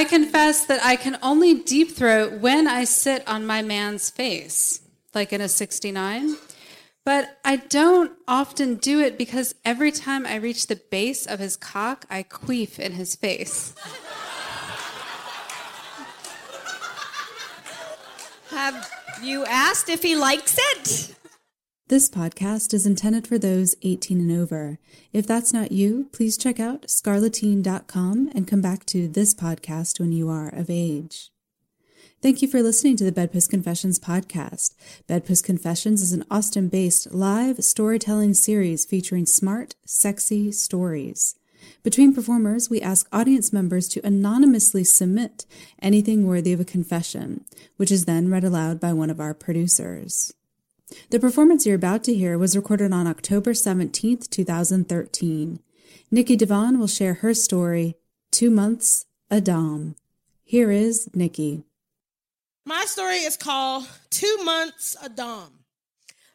I 0.00 0.04
confess 0.04 0.64
that 0.64 0.82
I 0.82 0.96
can 0.96 1.18
only 1.22 1.52
deep 1.52 1.90
throat 1.90 2.40
when 2.40 2.66
I 2.66 2.84
sit 2.84 3.22
on 3.28 3.44
my 3.44 3.60
man's 3.60 4.08
face, 4.08 4.80
like 5.12 5.30
in 5.30 5.42
a 5.42 5.46
69. 5.46 6.36
But 7.04 7.38
I 7.44 7.56
don't 7.56 8.12
often 8.26 8.76
do 8.76 9.00
it 9.00 9.18
because 9.18 9.54
every 9.62 9.92
time 9.92 10.24
I 10.24 10.36
reach 10.36 10.68
the 10.68 10.76
base 10.76 11.26
of 11.26 11.38
his 11.38 11.54
cock, 11.54 12.06
I 12.08 12.22
queef 12.22 12.78
in 12.78 12.92
his 12.92 13.14
face. 13.14 13.74
Have 18.48 18.90
you 19.22 19.44
asked 19.44 19.90
if 19.90 20.02
he 20.02 20.16
likes 20.16 20.56
it? 20.58 21.14
This 21.90 22.08
podcast 22.08 22.72
is 22.72 22.86
intended 22.86 23.26
for 23.26 23.36
those 23.36 23.74
18 23.82 24.20
and 24.20 24.30
over. 24.30 24.78
If 25.12 25.26
that's 25.26 25.52
not 25.52 25.72
you, 25.72 26.06
please 26.12 26.38
check 26.38 26.60
out 26.60 26.82
scarleteen.com 26.82 28.30
and 28.32 28.46
come 28.46 28.60
back 28.60 28.86
to 28.86 29.08
this 29.08 29.34
podcast 29.34 29.98
when 29.98 30.12
you 30.12 30.28
are 30.28 30.54
of 30.54 30.70
age. 30.70 31.32
Thank 32.22 32.42
you 32.42 32.46
for 32.46 32.62
listening 32.62 32.96
to 32.98 33.02
the 33.02 33.10
Bedpost 33.10 33.50
Confessions 33.50 33.98
podcast. 33.98 34.76
Bedpost 35.08 35.42
Confessions 35.42 36.00
is 36.00 36.12
an 36.12 36.24
Austin 36.30 36.68
based 36.68 37.12
live 37.12 37.64
storytelling 37.64 38.34
series 38.34 38.84
featuring 38.84 39.26
smart, 39.26 39.74
sexy 39.84 40.52
stories. 40.52 41.34
Between 41.82 42.14
performers, 42.14 42.70
we 42.70 42.80
ask 42.80 43.08
audience 43.12 43.52
members 43.52 43.88
to 43.88 44.06
anonymously 44.06 44.84
submit 44.84 45.44
anything 45.82 46.24
worthy 46.24 46.52
of 46.52 46.60
a 46.60 46.64
confession, 46.64 47.44
which 47.78 47.90
is 47.90 48.04
then 48.04 48.30
read 48.30 48.44
aloud 48.44 48.78
by 48.78 48.92
one 48.92 49.10
of 49.10 49.18
our 49.18 49.34
producers. 49.34 50.32
The 51.10 51.20
performance 51.20 51.66
you're 51.66 51.76
about 51.76 52.04
to 52.04 52.14
hear 52.14 52.38
was 52.38 52.56
recorded 52.56 52.92
on 52.92 53.06
October 53.06 53.52
17th, 53.52 54.28
2013. 54.30 55.60
Nikki 56.10 56.36
Devon 56.36 56.78
will 56.78 56.86
share 56.86 57.14
her 57.14 57.34
story, 57.34 57.96
Two 58.30 58.50
Months, 58.50 59.06
a 59.30 59.40
Dom. 59.40 59.96
Here 60.42 60.70
is 60.70 61.08
Nikki. 61.14 61.64
My 62.66 62.84
story 62.86 63.16
is 63.16 63.36
called 63.36 63.88
Two 64.10 64.38
Months 64.44 64.96
a 65.02 65.08
Dom. 65.08 65.60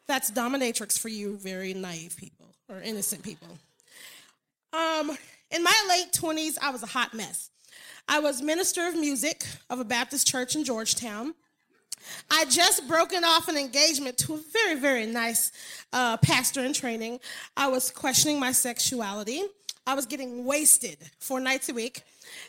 That's 0.06 0.30
dominatrix 0.30 0.98
for 0.98 1.08
you 1.08 1.36
very 1.36 1.74
naive 1.74 2.16
people 2.16 2.54
or 2.68 2.80
innocent 2.80 3.22
people. 3.22 3.58
Um, 4.72 5.16
in 5.50 5.62
my 5.62 5.86
late 5.88 6.12
20s, 6.12 6.56
I 6.60 6.70
was 6.70 6.82
a 6.82 6.86
hot 6.86 7.14
mess. 7.14 7.50
I 8.08 8.20
was 8.20 8.40
minister 8.40 8.86
of 8.86 8.94
music 8.94 9.44
of 9.68 9.80
a 9.80 9.84
Baptist 9.84 10.26
church 10.26 10.54
in 10.54 10.64
Georgetown. 10.64 11.34
I 12.30 12.44
just 12.46 12.88
broken 12.88 13.24
off 13.24 13.48
an 13.48 13.56
engagement 13.56 14.18
to 14.18 14.34
a 14.34 14.40
very, 14.52 14.78
very 14.78 15.06
nice 15.06 15.52
uh, 15.92 16.16
pastor 16.18 16.64
in 16.64 16.72
training. 16.72 17.20
I 17.56 17.68
was 17.68 17.90
questioning 17.90 18.40
my 18.40 18.52
sexuality. 18.52 19.42
I 19.86 19.94
was 19.94 20.06
getting 20.06 20.44
wasted 20.44 20.98
four 21.20 21.38
nights 21.38 21.68
a 21.68 21.74
week, 21.74 22.02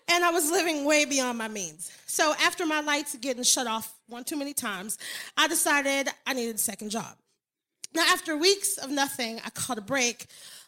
and 0.09 0.23
I 0.23 0.31
was 0.31 0.49
living 0.49 0.85
way 0.85 1.05
beyond 1.05 1.37
my 1.37 1.47
means. 1.47 1.91
So 2.07 2.33
after 2.41 2.65
my 2.65 2.81
lights 2.81 3.15
getting 3.15 3.43
shut 3.43 3.67
off 3.67 3.93
one 4.07 4.23
too 4.23 4.35
many 4.35 4.53
times, 4.53 4.97
I 5.37 5.47
decided 5.47 6.09
I 6.25 6.33
needed 6.33 6.55
a 6.55 6.59
second 6.59 6.89
job. 6.89 7.15
Now, 7.93 8.03
after 8.09 8.35
weeks 8.35 8.77
of 8.77 8.89
nothing, 8.89 9.39
I 9.45 9.51
caught 9.51 9.77
a 9.77 9.81
break 9.81 10.25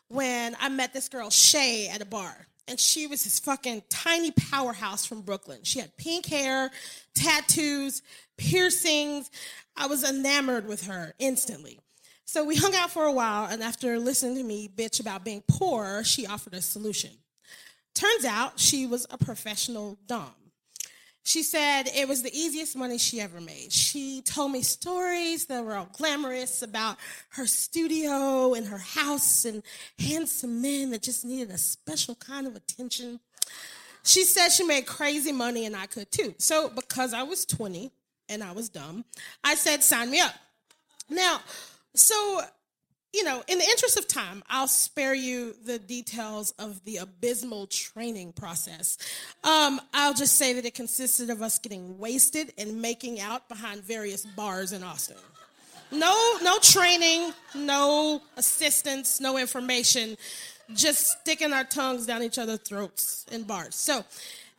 when 0.08 0.56
I 0.60 0.70
met 0.70 0.94
this 0.94 1.10
girl, 1.10 1.30
Shay, 1.30 1.88
at 1.88 2.02
a 2.02 2.06
bar. 2.06 2.48
And 2.70 2.80
she 2.80 3.08
was 3.08 3.24
this 3.24 3.40
fucking 3.40 3.84
tiny 3.90 4.30
powerhouse 4.30 5.04
from 5.04 5.22
Brooklyn. 5.22 5.62
She 5.64 5.80
had 5.80 5.98
pink 5.98 6.28
hair, 6.28 6.70
tattoos, 7.16 8.04
piercings. 8.38 9.32
I 9.76 9.88
was 9.88 10.08
enamored 10.08 10.68
with 10.68 10.86
her 10.86 11.16
instantly. 11.18 11.80
So 12.26 12.44
we 12.44 12.56
hung 12.56 12.76
out 12.76 12.92
for 12.92 13.06
a 13.06 13.12
while, 13.12 13.50
and 13.50 13.64
after 13.64 13.98
listening 13.98 14.36
to 14.36 14.44
me 14.44 14.70
bitch 14.70 15.00
about 15.00 15.26
being 15.26 15.44
poor, 15.48 16.04
she 16.04 16.28
offered 16.28 16.54
a 16.54 16.62
solution. 16.62 17.10
Turns 17.96 18.24
out 18.24 18.60
she 18.60 18.86
was 18.86 19.08
a 19.10 19.18
professional 19.18 19.98
Dom. 20.06 20.30
She 21.30 21.44
said 21.44 21.84
it 21.96 22.08
was 22.08 22.24
the 22.24 22.36
easiest 22.36 22.76
money 22.76 22.98
she 22.98 23.22
ever 23.22 23.40
made. 23.40 23.72
She 23.72 24.24
told 24.24 24.52
me 24.52 24.64
stories 24.64 25.46
that 25.46 25.64
were 25.64 25.76
all 25.76 25.88
glamorous 25.94 26.64
about 26.64 26.98
her 27.34 27.46
studio 27.46 28.56
and 28.56 28.66
her 28.66 28.80
house 28.80 29.46
and 29.46 29.62
handsome 30.00 30.60
men 30.60 30.90
that 30.90 31.04
just 31.04 31.24
needed 31.24 31.52
a 31.52 31.60
special 31.60 32.16
kind 32.16 32.48
of 32.48 32.56
attention. 32.56 33.20
She 34.02 34.24
said 34.24 34.50
she 34.50 34.64
made 34.64 34.88
crazy 34.88 35.32
money 35.32 35.68
and 35.68 35.76
I 35.76 35.86
could 35.86 36.12
too. 36.12 36.34
So, 36.40 36.68
because 36.68 37.14
I 37.14 37.22
was 37.22 37.46
20 37.46 37.92
and 38.28 38.44
I 38.44 38.52
was 38.52 38.68
dumb, 38.68 39.06
I 39.44 39.54
said, 39.54 39.84
sign 39.84 40.10
me 40.10 40.22
up. 40.22 40.34
Now, 41.12 41.42
so 41.94 42.42
you 43.14 43.24
know, 43.24 43.44
in 43.48 43.58
the 43.58 43.66
interest 43.66 43.98
of 43.98 44.08
time, 44.08 44.44
I'll 44.50 44.68
spare 44.68 45.16
you 45.16 45.56
the 45.66 45.80
details 45.80 46.52
of 46.60 46.84
the 46.86 46.98
abysmal 46.98 47.68
training 47.68 48.34
process. 48.34 48.98
Um, 49.44 49.82
I'll 49.94 50.14
just 50.14 50.38
say 50.38 50.54
that 50.54 50.66
it 50.66 50.76
consisted 50.76 51.30
of 51.30 51.42
us 51.42 51.58
getting 51.58 51.98
wasted 51.98 52.54
and 52.58 52.82
making 52.82 53.20
out 53.20 53.50
behind 53.50 53.84
various 53.84 54.26
bars 54.26 54.74
in 54.74 54.84
Austin. 54.84 55.18
No, 55.92 56.38
no 56.44 56.60
training, 56.60 57.34
no 57.56 58.22
assistance, 58.38 59.20
no 59.20 59.38
information, 59.38 60.16
just 60.76 61.08
sticking 61.08 61.52
our 61.52 61.64
tongues 61.64 62.06
down 62.06 62.22
each 62.22 62.38
other's 62.38 62.60
throats 62.60 63.26
in 63.32 63.42
bars. 63.42 63.74
So, 63.74 64.06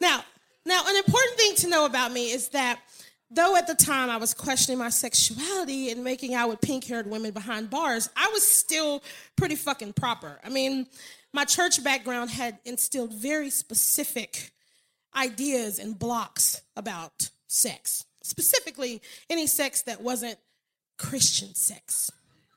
now, 0.01 0.25
now, 0.67 0.83
an 0.87 0.97
important 0.97 1.37
thing 1.39 1.55
to 1.57 1.69
know 1.69 1.87
about 1.87 2.13
me 2.13 2.33
is 2.33 2.49
that 2.49 2.81
though 3.31 3.57
at 3.57 3.67
the 3.67 3.75
time 3.75 4.11
I 4.11 4.17
was 4.17 4.35
questioning 4.35 4.79
my 4.79 4.89
sexuality 4.89 5.91
and 5.91 6.03
making 6.03 6.35
out 6.35 6.49
with 6.49 6.61
pink 6.61 6.85
haired 6.85 7.09
women 7.09 7.31
behind 7.31 7.71
bars, 7.71 8.11
I 8.17 8.29
was 8.33 8.47
still 8.47 9.03
pretty 9.37 9.57
fucking 9.57 9.93
proper. 9.95 10.41
I 10.45 10.49
mean, 10.49 10.87
my 11.33 11.45
church 11.45 11.83
background 11.83 12.31
had 12.31 12.59
instilled 12.65 13.15
very 13.15 13.51
specific 13.51 14.53
ideas 15.15 15.79
and 15.79 15.99
blocks 15.99 16.61
about 16.77 17.31
sex, 17.47 18.05
specifically 18.23 19.01
any 19.29 19.47
sex 19.47 19.83
that 19.83 20.01
wasn't 20.01 20.39
Christian 20.99 21.55
sex, 21.55 22.11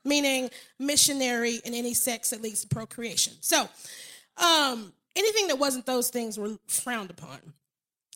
meaning 0.04 0.50
missionary 0.78 1.60
and 1.64 1.74
any 1.74 1.94
sex 1.94 2.30
that 2.30 2.42
leads 2.42 2.62
to 2.62 2.68
procreation. 2.68 3.34
So, 3.40 3.68
um, 4.36 4.92
anything 5.16 5.48
that 5.48 5.58
wasn't 5.58 5.86
those 5.86 6.10
things 6.10 6.38
were 6.38 6.58
frowned 6.66 7.10
upon. 7.10 7.38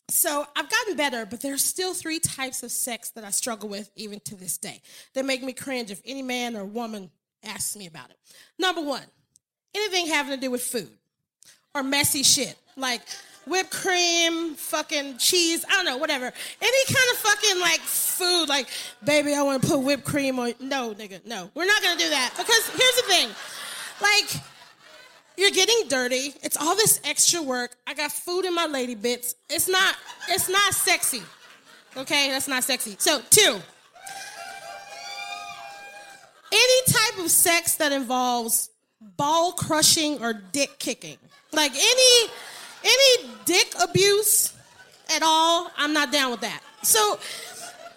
So 0.09 0.45
I've 0.55 0.69
gotten 0.69 0.95
better, 0.95 1.25
but 1.25 1.41
there's 1.41 1.63
still 1.63 1.93
three 1.93 2.19
types 2.19 2.63
of 2.63 2.71
sex 2.71 3.11
that 3.11 3.23
I 3.23 3.29
struggle 3.29 3.69
with 3.69 3.91
even 3.95 4.19
to 4.21 4.35
this 4.35 4.57
day. 4.57 4.81
They 5.13 5.21
make 5.21 5.43
me 5.43 5.53
cringe 5.53 5.91
if 5.91 6.01
any 6.05 6.21
man 6.21 6.55
or 6.55 6.65
woman 6.65 7.11
asks 7.43 7.75
me 7.75 7.87
about 7.87 8.09
it. 8.09 8.17
Number 8.57 8.81
one, 8.81 9.03
anything 9.73 10.07
having 10.07 10.35
to 10.35 10.41
do 10.41 10.51
with 10.51 10.61
food 10.61 10.89
or 11.73 11.83
messy 11.83 12.23
shit 12.23 12.57
like 12.75 13.01
whipped 13.45 13.71
cream, 13.71 14.55
fucking 14.55 15.17
cheese, 15.17 15.65
I 15.69 15.73
don't 15.73 15.85
know, 15.85 15.97
whatever. 15.97 16.25
Any 16.25 16.85
kind 16.85 17.11
of 17.11 17.17
fucking 17.17 17.59
like 17.59 17.79
food, 17.81 18.45
like, 18.47 18.67
baby, 19.03 19.33
I 19.33 19.41
want 19.41 19.61
to 19.61 19.67
put 19.67 19.79
whipped 19.79 20.05
cream 20.05 20.39
on. 20.39 20.53
No, 20.59 20.93
nigga, 20.93 21.25
no. 21.25 21.49
We're 21.53 21.65
not 21.65 21.81
gonna 21.81 21.99
do 21.99 22.09
that 22.09 22.33
because 22.37 22.69
here's 22.69 22.95
the 22.95 23.03
thing. 23.07 23.29
Like, 24.01 24.41
you're 25.39 25.51
getting 25.51 25.87
dirty. 25.87 26.33
It's 26.43 26.57
all 26.57 26.75
this 26.75 26.99
extra 27.03 27.41
work. 27.41 27.75
I 27.87 27.93
got 27.93 28.11
food 28.11 28.45
in 28.45 28.53
my 28.53 28.65
lady 28.65 28.95
bits. 28.95 29.35
It's 29.49 29.67
not, 29.67 29.95
it's 30.27 30.49
not 30.49 30.73
sexy. 30.73 31.21
Okay, 31.97 32.29
that's 32.29 32.47
not 32.47 32.63
sexy. 32.63 32.95
So, 32.99 33.21
two. 33.29 33.59
Any 36.51 36.81
type 36.87 37.19
of 37.23 37.31
sex 37.31 37.75
that 37.75 37.91
involves 37.91 38.69
ball 39.01 39.53
crushing 39.53 40.21
or 40.21 40.33
dick 40.33 40.77
kicking. 40.79 41.17
Like 41.51 41.71
any 41.71 42.31
any 42.83 43.29
dick 43.45 43.73
abuse 43.81 44.53
at 45.13 45.21
all, 45.23 45.71
I'm 45.77 45.93
not 45.93 46.11
down 46.11 46.31
with 46.31 46.41
that. 46.41 46.61
So 46.83 47.19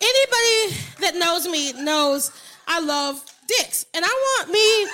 anybody 0.01 0.77
that 1.01 1.17
knows 1.17 1.47
me 1.47 1.73
knows 1.73 2.31
I 2.67 2.81
love 2.81 3.23
dicks. 3.47 3.87
And 3.95 4.05
I 4.05 4.09
want 4.09 4.51
me 4.51 4.87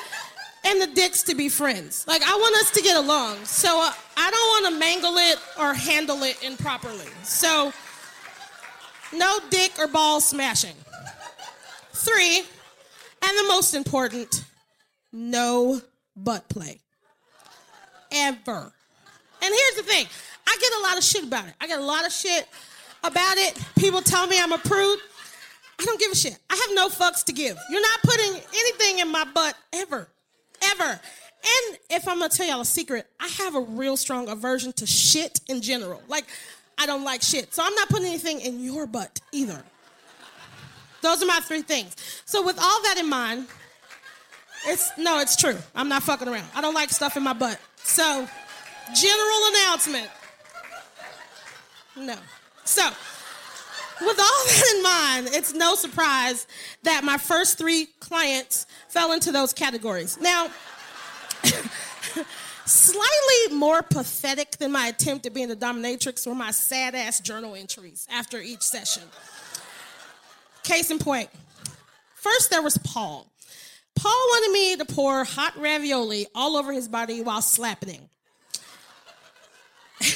and 0.65 0.83
the 0.83 0.87
dicks 0.89 1.23
to 1.25 1.35
be 1.35 1.49
friends. 1.49 2.05
Like, 2.07 2.23
I 2.23 2.35
want 2.35 2.55
us 2.57 2.71
to 2.73 2.83
get 2.83 2.97
along. 2.97 3.45
So 3.45 3.69
uh, 3.69 3.93
I 4.17 4.31
don't 4.31 4.65
want 4.65 4.75
to 4.75 4.79
mangle 4.79 5.17
it 5.17 5.39
or 5.59 5.75
handle 5.75 6.23
it 6.23 6.43
improperly. 6.43 7.07
So, 7.23 7.73
no 9.13 9.39
dick 9.51 9.73
or 9.79 9.89
ball 9.89 10.21
smashing. 10.21 10.77
Three, 11.93 12.39
and 12.39 13.39
the 13.39 13.45
most 13.49 13.75
important, 13.75 14.45
no 15.13 15.81
butt 16.17 16.49
play. 16.49 16.81
Ever. 18.13 18.73
And 19.43 19.55
here's 19.55 19.75
the 19.77 19.83
thing 19.83 20.07
I 20.47 20.57
get 20.61 20.73
a 20.73 20.83
lot 20.83 20.99
of 20.99 21.05
shit 21.05 21.25
about 21.25 21.47
it. 21.49 21.55
I 21.61 21.67
get 21.67 21.79
a 21.79 21.85
lot 21.85 22.07
of 22.07 22.13
shit 22.13 22.47
about 23.03 23.37
it. 23.37 23.59
People 23.79 24.01
tell 24.01 24.27
me 24.27 24.41
I'm 24.41 24.53
a 24.53 24.59
prude. 24.59 24.99
I 25.81 25.85
don't 25.85 26.01
give 26.01 26.11
a 26.11 26.17
shit. 26.17 26.39
I 26.51 26.57
have 26.57 26.75
no 26.75 26.89
fucks 26.89 27.25
to 27.25 27.33
give. 27.33 27.57
You're 27.71 27.83
not 27.83 28.01
putting 28.03 28.41
anything 28.55 28.99
in 29.01 29.11
my 29.11 29.25
butt 29.25 29.55
ever 29.73 30.09
ever. 30.81 30.91
And 30.91 31.79
if 31.91 32.09
I'm 32.09 32.19
gonna 32.19 32.29
tell 32.29 32.47
y'all 32.47 32.61
a 32.61 32.65
secret, 32.65 33.07
I 33.21 33.29
have 33.29 33.55
a 33.55 33.61
real 33.61 33.97
strong 33.97 34.29
aversion 34.29 34.73
to 34.75 34.87
shit 34.87 35.41
in 35.49 35.63
general. 35.63 36.03
Like, 36.09 36.25
I 36.77 36.87
don't 36.87 37.05
like 37.05 37.23
shit. 37.23 37.55
So 37.55 37.63
I'm 37.65 37.75
not 37.75 37.89
putting 37.89 38.07
anything 38.07 38.41
in 38.41 38.63
your 38.63 38.87
butt 38.87 39.21
either. 39.33 39.63
Those 41.01 41.23
are 41.23 41.27
my 41.27 41.41
three 41.43 41.63
things. 41.63 41.95
So 42.25 42.45
with 42.45 42.59
all 42.59 42.83
that 42.83 42.97
in 42.99 43.09
mind, 43.09 43.47
it's 44.67 44.91
no, 44.99 45.21
it's 45.21 45.37
true. 45.37 45.57
I'm 45.75 45.89
not 45.89 46.03
fucking 46.03 46.29
around. 46.29 46.49
I 46.55 46.61
don't 46.61 46.75
like 46.75 46.91
stuff 46.91 47.17
in 47.17 47.23
my 47.23 47.33
butt. 47.33 47.61
So, 47.77 48.29
general 48.95 49.47
announcement. 49.51 50.09
No. 51.97 52.17
So, 52.65 52.89
with 54.01 54.19
all 54.19 54.45
that 54.47 54.75
in 54.75 54.83
mind, 54.83 55.29
it's 55.37 55.55
no 55.55 55.75
surprise 55.75 56.47
that 56.83 57.05
my 57.05 57.19
first 57.19 57.59
three 57.59 57.87
clients 58.01 58.67
fell 58.89 59.13
into 59.13 59.33
those 59.33 59.53
categories. 59.53 60.19
Now, 60.21 60.49
slightly 62.65 63.55
more 63.57 63.83
pathetic 63.83 64.53
than 64.59 64.73
my 64.73 64.89
attempt 64.89 65.27
at 65.27 65.35
being 65.35 65.51
a 65.51 65.57
dominatrix 65.57 66.27
were 66.27 66.35
my 66.35 66.51
sad 66.51 66.95
ass 66.95 67.21
journal 67.21 67.55
entries 67.55 68.07
after 68.11 68.41
each 68.41 68.63
session. 68.63 69.03
Case 70.63 70.91
in. 70.91 71.29
First, 72.15 72.51
there 72.51 72.63
was 72.63 72.77
Paul. 72.79 73.27
Paul 73.95 74.13
wanted 74.13 74.53
me 74.53 74.77
to 74.77 74.85
pour 74.85 75.25
hot 75.25 75.57
ravioli 75.57 76.27
all 76.35 76.57
over 76.57 76.73
his 76.73 76.89
body 76.89 77.21
while 77.23 77.43
slapping 77.43 77.89
him. 77.91 78.09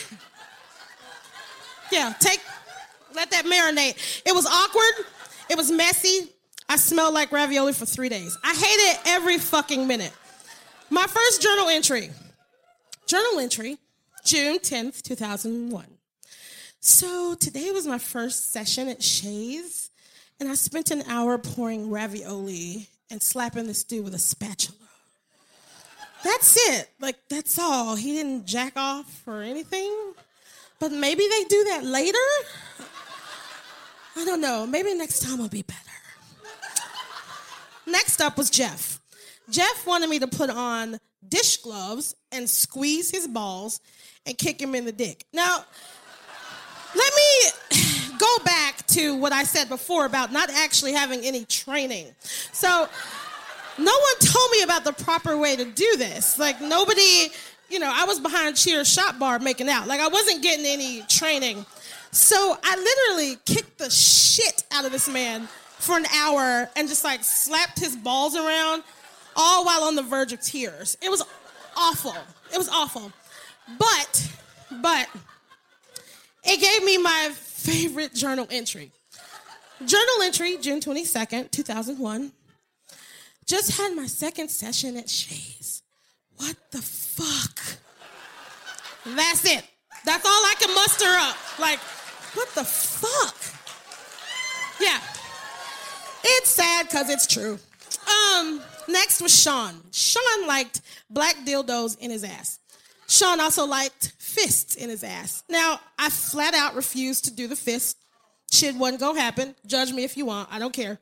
yeah, 1.92 2.14
take, 2.20 2.40
let 3.14 3.30
that 3.30 3.44
marinate. 3.44 4.22
It 4.26 4.34
was 4.34 4.46
awkward. 4.46 5.06
It 5.50 5.56
was 5.56 5.70
messy. 5.70 6.28
I 6.68 6.76
smelled 6.76 7.14
like 7.14 7.32
ravioli 7.32 7.72
for 7.72 7.86
three 7.86 8.08
days. 8.08 8.36
I 8.42 8.54
hated 8.54 9.00
every 9.06 9.38
fucking 9.38 9.86
minute. 9.86 10.12
My 10.90 11.06
first 11.06 11.42
journal 11.42 11.68
entry. 11.68 12.10
Journal 13.06 13.40
entry, 13.40 13.78
June 14.24 14.58
10th, 14.58 15.02
2001. 15.02 15.86
So 16.80 17.34
today 17.34 17.70
was 17.70 17.86
my 17.86 17.98
first 17.98 18.52
session 18.52 18.88
at 18.88 19.02
Shays, 19.02 19.90
and 20.40 20.48
I 20.48 20.54
spent 20.54 20.90
an 20.90 21.02
hour 21.02 21.36
pouring 21.38 21.90
ravioli 21.90 22.88
and 23.10 23.22
slapping 23.22 23.66
the 23.66 23.74
stew 23.74 24.02
with 24.02 24.14
a 24.14 24.18
spatula. 24.18 24.78
That's 26.24 26.56
it. 26.70 26.88
Like, 27.00 27.16
that's 27.28 27.58
all. 27.58 27.96
He 27.96 28.12
didn't 28.12 28.46
jack 28.46 28.72
off 28.76 29.22
or 29.26 29.42
anything. 29.42 30.14
But 30.78 30.92
maybe 30.92 31.26
they 31.28 31.44
do 31.44 31.64
that 31.64 31.84
later? 31.84 32.18
I 34.16 34.24
don't 34.24 34.40
know. 34.40 34.66
Maybe 34.66 34.94
next 34.94 35.20
time 35.20 35.38
will 35.38 35.48
be 35.48 35.62
better. 35.62 35.80
Next 37.86 38.20
up 38.20 38.36
was 38.36 38.50
Jeff. 38.50 39.00
Jeff 39.50 39.86
wanted 39.86 40.08
me 40.08 40.18
to 40.20 40.26
put 40.26 40.50
on 40.50 40.98
dish 41.28 41.58
gloves 41.58 42.14
and 42.30 42.48
squeeze 42.48 43.10
his 43.10 43.26
balls 43.26 43.80
and 44.26 44.36
kick 44.38 44.60
him 44.60 44.74
in 44.74 44.84
the 44.84 44.92
dick. 44.92 45.24
Now, 45.32 45.64
let 46.94 47.12
me 47.14 47.80
go 48.18 48.38
back 48.44 48.86
to 48.88 49.16
what 49.16 49.32
I 49.32 49.44
said 49.44 49.68
before 49.68 50.04
about 50.04 50.32
not 50.32 50.50
actually 50.50 50.92
having 50.92 51.20
any 51.24 51.44
training. 51.44 52.06
So, 52.52 52.88
no 53.78 53.92
one 53.92 54.18
told 54.20 54.50
me 54.52 54.62
about 54.62 54.84
the 54.84 54.92
proper 54.92 55.36
way 55.36 55.56
to 55.56 55.64
do 55.64 55.96
this. 55.96 56.38
Like, 56.38 56.60
nobody, 56.60 57.32
you 57.70 57.78
know, 57.78 57.90
I 57.92 58.04
was 58.04 58.20
behind 58.20 58.56
Cheers 58.56 58.88
Shop 58.88 59.18
Bar 59.18 59.38
making 59.38 59.68
out. 59.68 59.88
Like, 59.88 60.00
I 60.00 60.08
wasn't 60.08 60.42
getting 60.42 60.66
any 60.66 61.02
training. 61.02 61.64
So, 62.12 62.58
I 62.62 62.76
literally 62.76 63.38
kicked 63.46 63.78
the 63.78 63.88
shit 63.88 64.64
out 64.70 64.84
of 64.84 64.92
this 64.92 65.08
man 65.08 65.48
for 65.78 65.96
an 65.96 66.04
hour 66.14 66.68
and 66.76 66.86
just 66.86 67.04
like 67.04 67.24
slapped 67.24 67.80
his 67.80 67.96
balls 67.96 68.36
around, 68.36 68.84
all 69.34 69.64
while 69.64 69.84
on 69.84 69.96
the 69.96 70.02
verge 70.02 70.32
of 70.32 70.40
tears. 70.40 70.96
It 71.02 71.10
was 71.10 71.22
awful. 71.74 72.14
It 72.52 72.58
was 72.58 72.68
awful. 72.68 73.10
But, 73.78 74.30
but, 74.82 75.08
it 76.44 76.60
gave 76.60 76.84
me 76.84 76.98
my 76.98 77.30
favorite 77.32 78.14
journal 78.14 78.46
entry. 78.50 78.92
Journal 79.86 80.22
entry, 80.22 80.58
June 80.60 80.80
22nd, 80.80 81.50
2001. 81.50 82.32
Just 83.46 83.78
had 83.78 83.96
my 83.96 84.06
second 84.06 84.50
session 84.50 84.96
at 84.96 85.08
Shays. 85.08 85.82
What 86.36 86.56
the 86.70 86.82
fuck? 86.82 87.78
That's 89.04 89.44
it. 89.44 89.64
That's 90.04 90.26
all 90.26 90.30
I 90.30 90.54
can 90.58 90.74
muster 90.74 91.06
up. 91.06 91.36
Like, 91.58 91.80
what 92.34 92.48
the 92.54 92.64
fuck? 92.64 93.36
Yeah. 94.80 94.98
It's 96.24 96.50
sad 96.50 96.86
because 96.86 97.10
it's 97.10 97.26
true. 97.26 97.58
Um, 98.36 98.60
next 98.88 99.20
was 99.20 99.38
Sean. 99.38 99.74
Sean 99.90 100.46
liked 100.46 100.80
black 101.10 101.36
dildos 101.44 101.98
in 101.98 102.10
his 102.10 102.24
ass. 102.24 102.58
Sean 103.08 103.40
also 103.40 103.66
liked 103.66 104.12
fists 104.18 104.76
in 104.76 104.88
his 104.88 105.04
ass. 105.04 105.42
Now, 105.48 105.80
I 105.98 106.08
flat 106.08 106.54
out 106.54 106.74
refused 106.74 107.24
to 107.26 107.30
do 107.30 107.46
the 107.46 107.56
fist. 107.56 107.98
Shit 108.50 108.74
wasn't 108.74 109.00
gonna 109.00 109.20
happen. 109.20 109.54
Judge 109.66 109.92
me 109.92 110.04
if 110.04 110.16
you 110.16 110.26
want, 110.26 110.48
I 110.50 110.58
don't 110.58 110.72
care. 110.72 110.98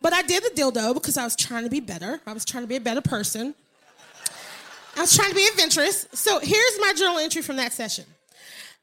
But 0.00 0.12
I 0.12 0.22
did 0.22 0.42
the 0.42 0.50
dildo 0.50 0.94
because 0.94 1.16
I 1.16 1.24
was 1.24 1.36
trying 1.36 1.64
to 1.64 1.70
be 1.70 1.80
better. 1.80 2.20
I 2.26 2.32
was 2.32 2.44
trying 2.44 2.64
to 2.64 2.68
be 2.68 2.76
a 2.76 2.80
better 2.80 3.00
person. 3.00 3.54
I 4.96 5.00
was 5.00 5.14
trying 5.14 5.30
to 5.30 5.34
be 5.34 5.46
adventurous. 5.46 6.06
So 6.12 6.38
here's 6.38 6.80
my 6.80 6.94
journal 6.96 7.18
entry 7.18 7.42
from 7.42 7.56
that 7.56 7.72
session. 7.72 8.04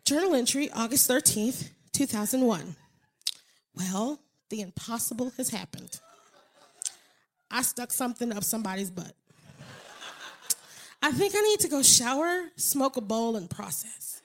Journal 0.05 0.35
entry, 0.35 0.69
August 0.71 1.09
13th, 1.09 1.69
2001. 1.93 2.75
Well, 3.73 4.19
the 4.49 4.59
impossible 4.59 5.31
has 5.37 5.49
happened. 5.49 5.99
I 7.49 7.61
stuck 7.61 7.91
something 7.91 8.33
up 8.33 8.43
somebody's 8.43 8.91
butt. 8.91 9.13
I 11.01 11.11
think 11.11 11.33
I 11.37 11.41
need 11.41 11.61
to 11.61 11.69
go 11.69 11.81
shower, 11.81 12.49
smoke 12.57 12.97
a 12.97 13.01
bowl, 13.01 13.37
and 13.37 13.49
process. 13.49 14.21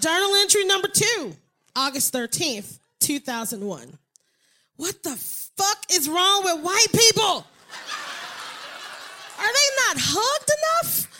Journal 0.00 0.34
entry 0.36 0.64
number 0.64 0.88
two, 0.88 1.36
August 1.76 2.12
13th, 2.12 2.80
2001. 2.98 3.96
What 4.76 5.02
the 5.04 5.16
fuck 5.16 5.78
is 5.92 6.08
wrong 6.08 6.42
with 6.44 6.64
white 6.64 6.92
people? 6.92 7.46
Are 9.38 9.52
they 9.52 9.68
not 9.86 9.96
hugged 9.98 10.50
enough? 10.82 11.17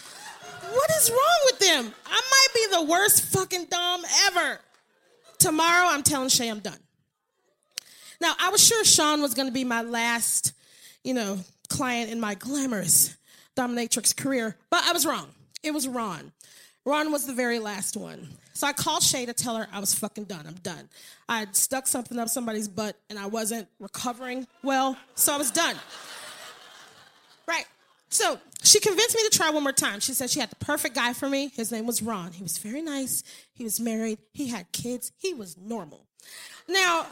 What 0.72 0.90
is 1.00 1.10
wrong 1.10 1.40
with 1.46 1.58
them? 1.58 1.94
I 2.06 2.20
might 2.30 2.54
be 2.54 2.76
the 2.76 2.84
worst 2.84 3.24
fucking 3.32 3.66
dom 3.66 4.02
ever. 4.26 4.60
Tomorrow, 5.38 5.88
I'm 5.88 6.02
telling 6.02 6.28
Shay 6.28 6.48
I'm 6.48 6.58
done. 6.58 6.78
Now, 8.20 8.34
I 8.40 8.50
was 8.50 8.64
sure 8.64 8.84
Sean 8.84 9.22
was 9.22 9.34
to 9.34 9.52
be 9.52 9.64
my 9.64 9.82
last, 9.82 10.52
you 11.04 11.14
know, 11.14 11.38
client 11.68 12.10
in 12.10 12.20
my 12.20 12.34
glamorous 12.34 13.16
dominatrix 13.56 14.16
career, 14.16 14.56
but 14.70 14.82
I 14.84 14.92
was 14.92 15.06
wrong. 15.06 15.28
It 15.62 15.72
was 15.72 15.86
Ron. 15.86 16.32
Ron 16.84 17.12
was 17.12 17.26
the 17.26 17.34
very 17.34 17.58
last 17.58 17.96
one. 17.96 18.28
So 18.54 18.66
I 18.66 18.72
called 18.72 19.02
Shay 19.02 19.26
to 19.26 19.32
tell 19.32 19.56
her 19.56 19.68
I 19.72 19.78
was 19.78 19.94
fucking 19.94 20.24
done. 20.24 20.44
I'm 20.46 20.54
done. 20.54 20.88
I 21.28 21.40
had 21.40 21.54
stuck 21.54 21.86
something 21.86 22.18
up 22.18 22.28
somebody's 22.28 22.66
butt 22.66 22.96
and 23.08 23.18
I 23.18 23.26
wasn't 23.26 23.68
recovering 23.78 24.46
well, 24.64 24.96
so 25.14 25.32
I 25.32 25.38
was 25.38 25.50
done. 25.50 25.76
Right. 27.46 27.66
So 28.10 28.38
she 28.62 28.80
convinced 28.80 29.14
me 29.14 29.22
to 29.28 29.36
try 29.36 29.50
one 29.50 29.62
more 29.62 29.72
time. 29.72 30.00
She 30.00 30.12
said 30.12 30.30
she 30.30 30.40
had 30.40 30.50
the 30.50 30.56
perfect 30.56 30.94
guy 30.94 31.12
for 31.12 31.28
me. 31.28 31.48
His 31.54 31.70
name 31.70 31.86
was 31.86 32.02
Ron. 32.02 32.32
He 32.32 32.42
was 32.42 32.58
very 32.58 32.82
nice. 32.82 33.22
He 33.54 33.64
was 33.64 33.78
married. 33.78 34.18
He 34.32 34.48
had 34.48 34.70
kids. 34.72 35.12
He 35.16 35.32
was 35.32 35.56
normal. 35.56 36.06
Now, 36.68 37.06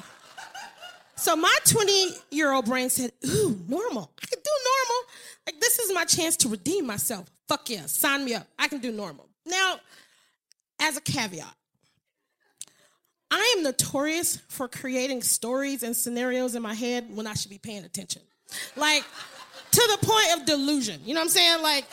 so 1.17 1.37
my 1.37 1.57
20 1.65 2.11
year 2.31 2.53
old 2.53 2.67
brain 2.67 2.91
said, 2.91 3.13
Ooh, 3.27 3.59
normal. 3.69 4.11
I 4.23 4.27
can 4.27 4.39
do 4.43 4.51
normal. 4.65 5.09
Like, 5.47 5.61
this 5.61 5.79
is 5.79 5.95
my 5.95 6.05
chance 6.05 6.37
to 6.39 6.49
redeem 6.49 6.87
myself. 6.87 7.31
Fuck 7.49 7.71
yeah, 7.71 7.87
sign 7.87 8.25
me 8.25 8.35
up. 8.35 8.47
I 8.59 8.69
can 8.69 8.79
do 8.79 8.91
normal. 8.91 9.29
Now, 9.47 9.77
as 10.81 10.97
a 10.97 11.01
caveat, 11.01 11.55
I 13.31 13.55
am 13.57 13.63
notorious 13.63 14.37
for 14.49 14.69
creating 14.69 15.23
stories 15.23 15.83
and 15.83 15.97
scenarios 15.97 16.55
in 16.55 16.63
my 16.63 16.75
head 16.75 17.07
when 17.15 17.27
I 17.27 17.35
should 17.35 17.51
be 17.51 17.59
paying 17.59 17.85
attention. 17.85 18.23
Like, 18.77 19.05
to 19.77 19.99
the 20.01 20.07
point 20.07 20.41
of 20.41 20.47
delusion. 20.47 21.01
You 21.05 21.13
know 21.13 21.21
what 21.21 21.25
I'm 21.25 21.31
saying? 21.31 21.63
Like, 21.63 21.85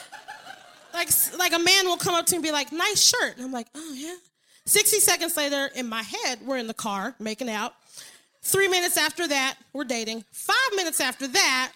like, 0.93 1.09
like 1.37 1.53
a 1.53 1.59
man 1.59 1.85
will 1.85 1.97
come 1.97 2.15
up 2.15 2.25
to 2.27 2.33
me 2.33 2.37
and 2.37 2.43
be 2.43 2.51
like, 2.51 2.71
nice 2.71 3.03
shirt. 3.03 3.35
And 3.35 3.45
I'm 3.45 3.51
like, 3.51 3.67
oh 3.75 3.93
yeah. 3.93 4.15
60 4.65 4.99
seconds 4.99 5.35
later, 5.35 5.69
in 5.75 5.89
my 5.89 6.01
head, 6.01 6.39
we're 6.45 6.57
in 6.57 6.67
the 6.67 6.73
car 6.73 7.13
making 7.19 7.49
out. 7.49 7.73
Three 8.41 8.69
minutes 8.69 8.95
after 8.95 9.27
that, 9.27 9.55
we're 9.73 9.83
dating. 9.83 10.23
Five 10.31 10.55
minutes 10.77 11.01
after 11.01 11.27
that, 11.27 11.73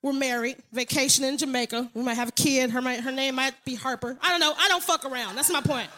we're 0.00 0.14
married, 0.14 0.56
vacation 0.72 1.24
in 1.24 1.36
Jamaica. 1.36 1.90
We 1.92 2.02
might 2.02 2.14
have 2.14 2.28
a 2.28 2.32
kid. 2.32 2.70
Her, 2.70 2.80
her 2.80 3.12
name 3.12 3.34
might 3.34 3.52
be 3.66 3.74
Harper. 3.74 4.16
I 4.22 4.30
don't 4.30 4.40
know. 4.40 4.54
I 4.58 4.68
don't 4.68 4.82
fuck 4.82 5.04
around. 5.04 5.36
That's 5.36 5.50
my 5.50 5.60
point. 5.60 5.90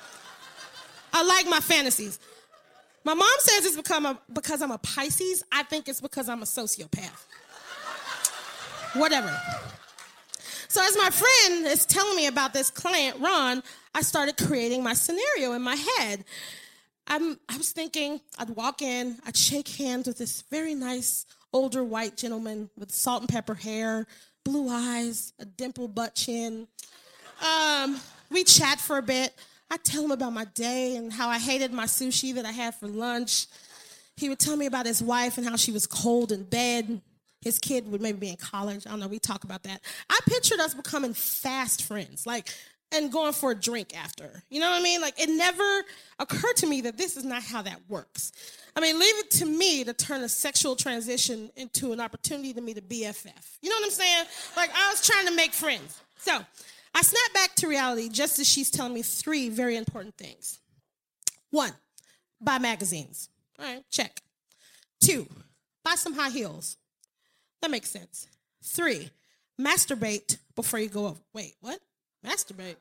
I 1.12 1.22
like 1.22 1.46
my 1.48 1.60
fantasies. 1.60 2.18
My 3.04 3.14
mom 3.14 3.28
says 3.38 3.64
it's 3.64 3.76
become 3.76 4.06
a, 4.06 4.18
because 4.32 4.60
I'm 4.60 4.72
a 4.72 4.78
Pisces. 4.78 5.44
I 5.52 5.62
think 5.62 5.88
it's 5.88 6.00
because 6.00 6.28
I'm 6.28 6.42
a 6.42 6.46
sociopath. 6.46 7.26
Whatever. 8.94 9.34
So 10.68 10.82
as 10.82 10.96
my 10.96 11.10
friend 11.10 11.66
is 11.66 11.84
telling 11.84 12.16
me 12.16 12.26
about 12.26 12.52
this 12.54 12.70
client, 12.70 13.18
Ron, 13.20 13.62
I 13.94 14.02
started 14.02 14.36
creating 14.36 14.82
my 14.82 14.94
scenario 14.94 15.52
in 15.52 15.62
my 15.62 15.76
head. 15.76 16.24
I'm, 17.06 17.38
I 17.48 17.58
was 17.58 17.72
thinking 17.72 18.20
I'd 18.38 18.50
walk 18.50 18.80
in, 18.80 19.18
I'd 19.26 19.36
shake 19.36 19.68
hands 19.68 20.06
with 20.06 20.18
this 20.18 20.42
very 20.50 20.74
nice 20.74 21.26
older 21.52 21.84
white 21.84 22.16
gentleman 22.16 22.70
with 22.78 22.90
salt 22.90 23.20
and 23.20 23.28
pepper 23.28 23.54
hair, 23.54 24.06
blue 24.44 24.68
eyes, 24.68 25.32
a 25.38 25.44
dimpled 25.44 25.94
butt 25.94 26.14
chin. 26.14 26.66
Um, 27.42 28.00
we 28.30 28.44
chat 28.44 28.80
for 28.80 28.98
a 28.98 29.02
bit. 29.02 29.34
I 29.70 29.76
tell 29.78 30.04
him 30.04 30.10
about 30.10 30.32
my 30.32 30.44
day 30.46 30.96
and 30.96 31.12
how 31.12 31.28
I 31.28 31.38
hated 31.38 31.72
my 31.72 31.84
sushi 31.84 32.34
that 32.34 32.46
I 32.46 32.52
had 32.52 32.74
for 32.74 32.86
lunch. 32.86 33.46
He 34.16 34.28
would 34.28 34.38
tell 34.38 34.56
me 34.56 34.66
about 34.66 34.86
his 34.86 35.02
wife 35.02 35.38
and 35.38 35.46
how 35.46 35.56
she 35.56 35.72
was 35.72 35.86
cold 35.86 36.32
in 36.32 36.44
bed. 36.44 37.00
His 37.42 37.58
kid 37.58 37.90
would 37.90 38.00
maybe 38.00 38.18
be 38.18 38.28
in 38.28 38.36
college. 38.36 38.86
I 38.86 38.90
don't 38.90 39.00
know. 39.00 39.08
We 39.08 39.18
talk 39.18 39.44
about 39.44 39.62
that. 39.64 39.80
I 40.08 40.18
pictured 40.26 40.60
us 40.60 40.74
becoming 40.74 41.12
fast 41.14 41.84
friends. 41.84 42.26
Like 42.26 42.50
and 42.92 43.10
going 43.10 43.32
for 43.32 43.52
a 43.52 43.54
drink 43.54 43.96
after. 43.96 44.42
You 44.50 44.60
know 44.60 44.70
what 44.70 44.80
I 44.80 44.82
mean? 44.82 45.00
Like 45.00 45.18
it 45.20 45.28
never 45.28 45.82
occurred 46.18 46.56
to 46.56 46.66
me 46.66 46.82
that 46.82 46.96
this 46.96 47.16
is 47.16 47.24
not 47.24 47.42
how 47.42 47.62
that 47.62 47.80
works. 47.88 48.32
I 48.76 48.80
mean, 48.80 48.98
leave 48.98 49.18
it 49.18 49.30
to 49.32 49.46
me 49.46 49.84
to 49.84 49.92
turn 49.92 50.22
a 50.22 50.28
sexual 50.28 50.76
transition 50.76 51.50
into 51.56 51.92
an 51.92 52.00
opportunity 52.00 52.52
to 52.54 52.60
meet 52.60 52.78
a 52.78 52.82
BFF. 52.82 53.58
You 53.60 53.70
know 53.70 53.76
what 53.76 53.84
I'm 53.84 53.90
saying? 53.90 54.24
Like 54.56 54.70
I 54.76 54.90
was 54.90 55.06
trying 55.06 55.26
to 55.26 55.34
make 55.34 55.52
friends. 55.52 56.00
So 56.18 56.38
I 56.94 57.02
snap 57.02 57.34
back 57.34 57.54
to 57.56 57.68
reality 57.68 58.08
just 58.08 58.38
as 58.38 58.48
she's 58.48 58.70
telling 58.70 58.94
me 58.94 59.02
three 59.02 59.48
very 59.48 59.76
important 59.76 60.16
things. 60.16 60.60
One, 61.50 61.72
buy 62.40 62.58
magazines. 62.58 63.28
All 63.58 63.66
right, 63.66 63.82
check. 63.90 64.20
Two, 65.00 65.26
buy 65.84 65.94
some 65.96 66.14
high 66.14 66.30
heels. 66.30 66.76
That 67.62 67.70
makes 67.70 67.90
sense. 67.90 68.26
Three, 68.62 69.10
masturbate 69.60 70.36
before 70.54 70.80
you 70.80 70.88
go 70.88 71.06
over. 71.06 71.20
Wait, 71.32 71.54
what? 71.60 71.80
Masturbate? 72.26 72.76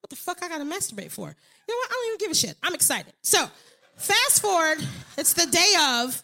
What 0.00 0.08
the 0.08 0.16
fuck 0.16 0.42
I 0.42 0.48
gotta 0.48 0.64
masturbate 0.64 1.10
for? 1.10 1.28
You 1.28 1.74
know 1.74 1.78
what? 1.78 1.90
I 1.90 1.92
don't 1.92 2.06
even 2.06 2.18
give 2.18 2.30
a 2.30 2.34
shit. 2.34 2.56
I'm 2.62 2.74
excited. 2.74 3.12
So, 3.22 3.46
fast 3.96 4.40
forward, 4.40 4.78
it's 5.18 5.34
the 5.34 5.46
day 5.46 5.74
of, 5.80 6.22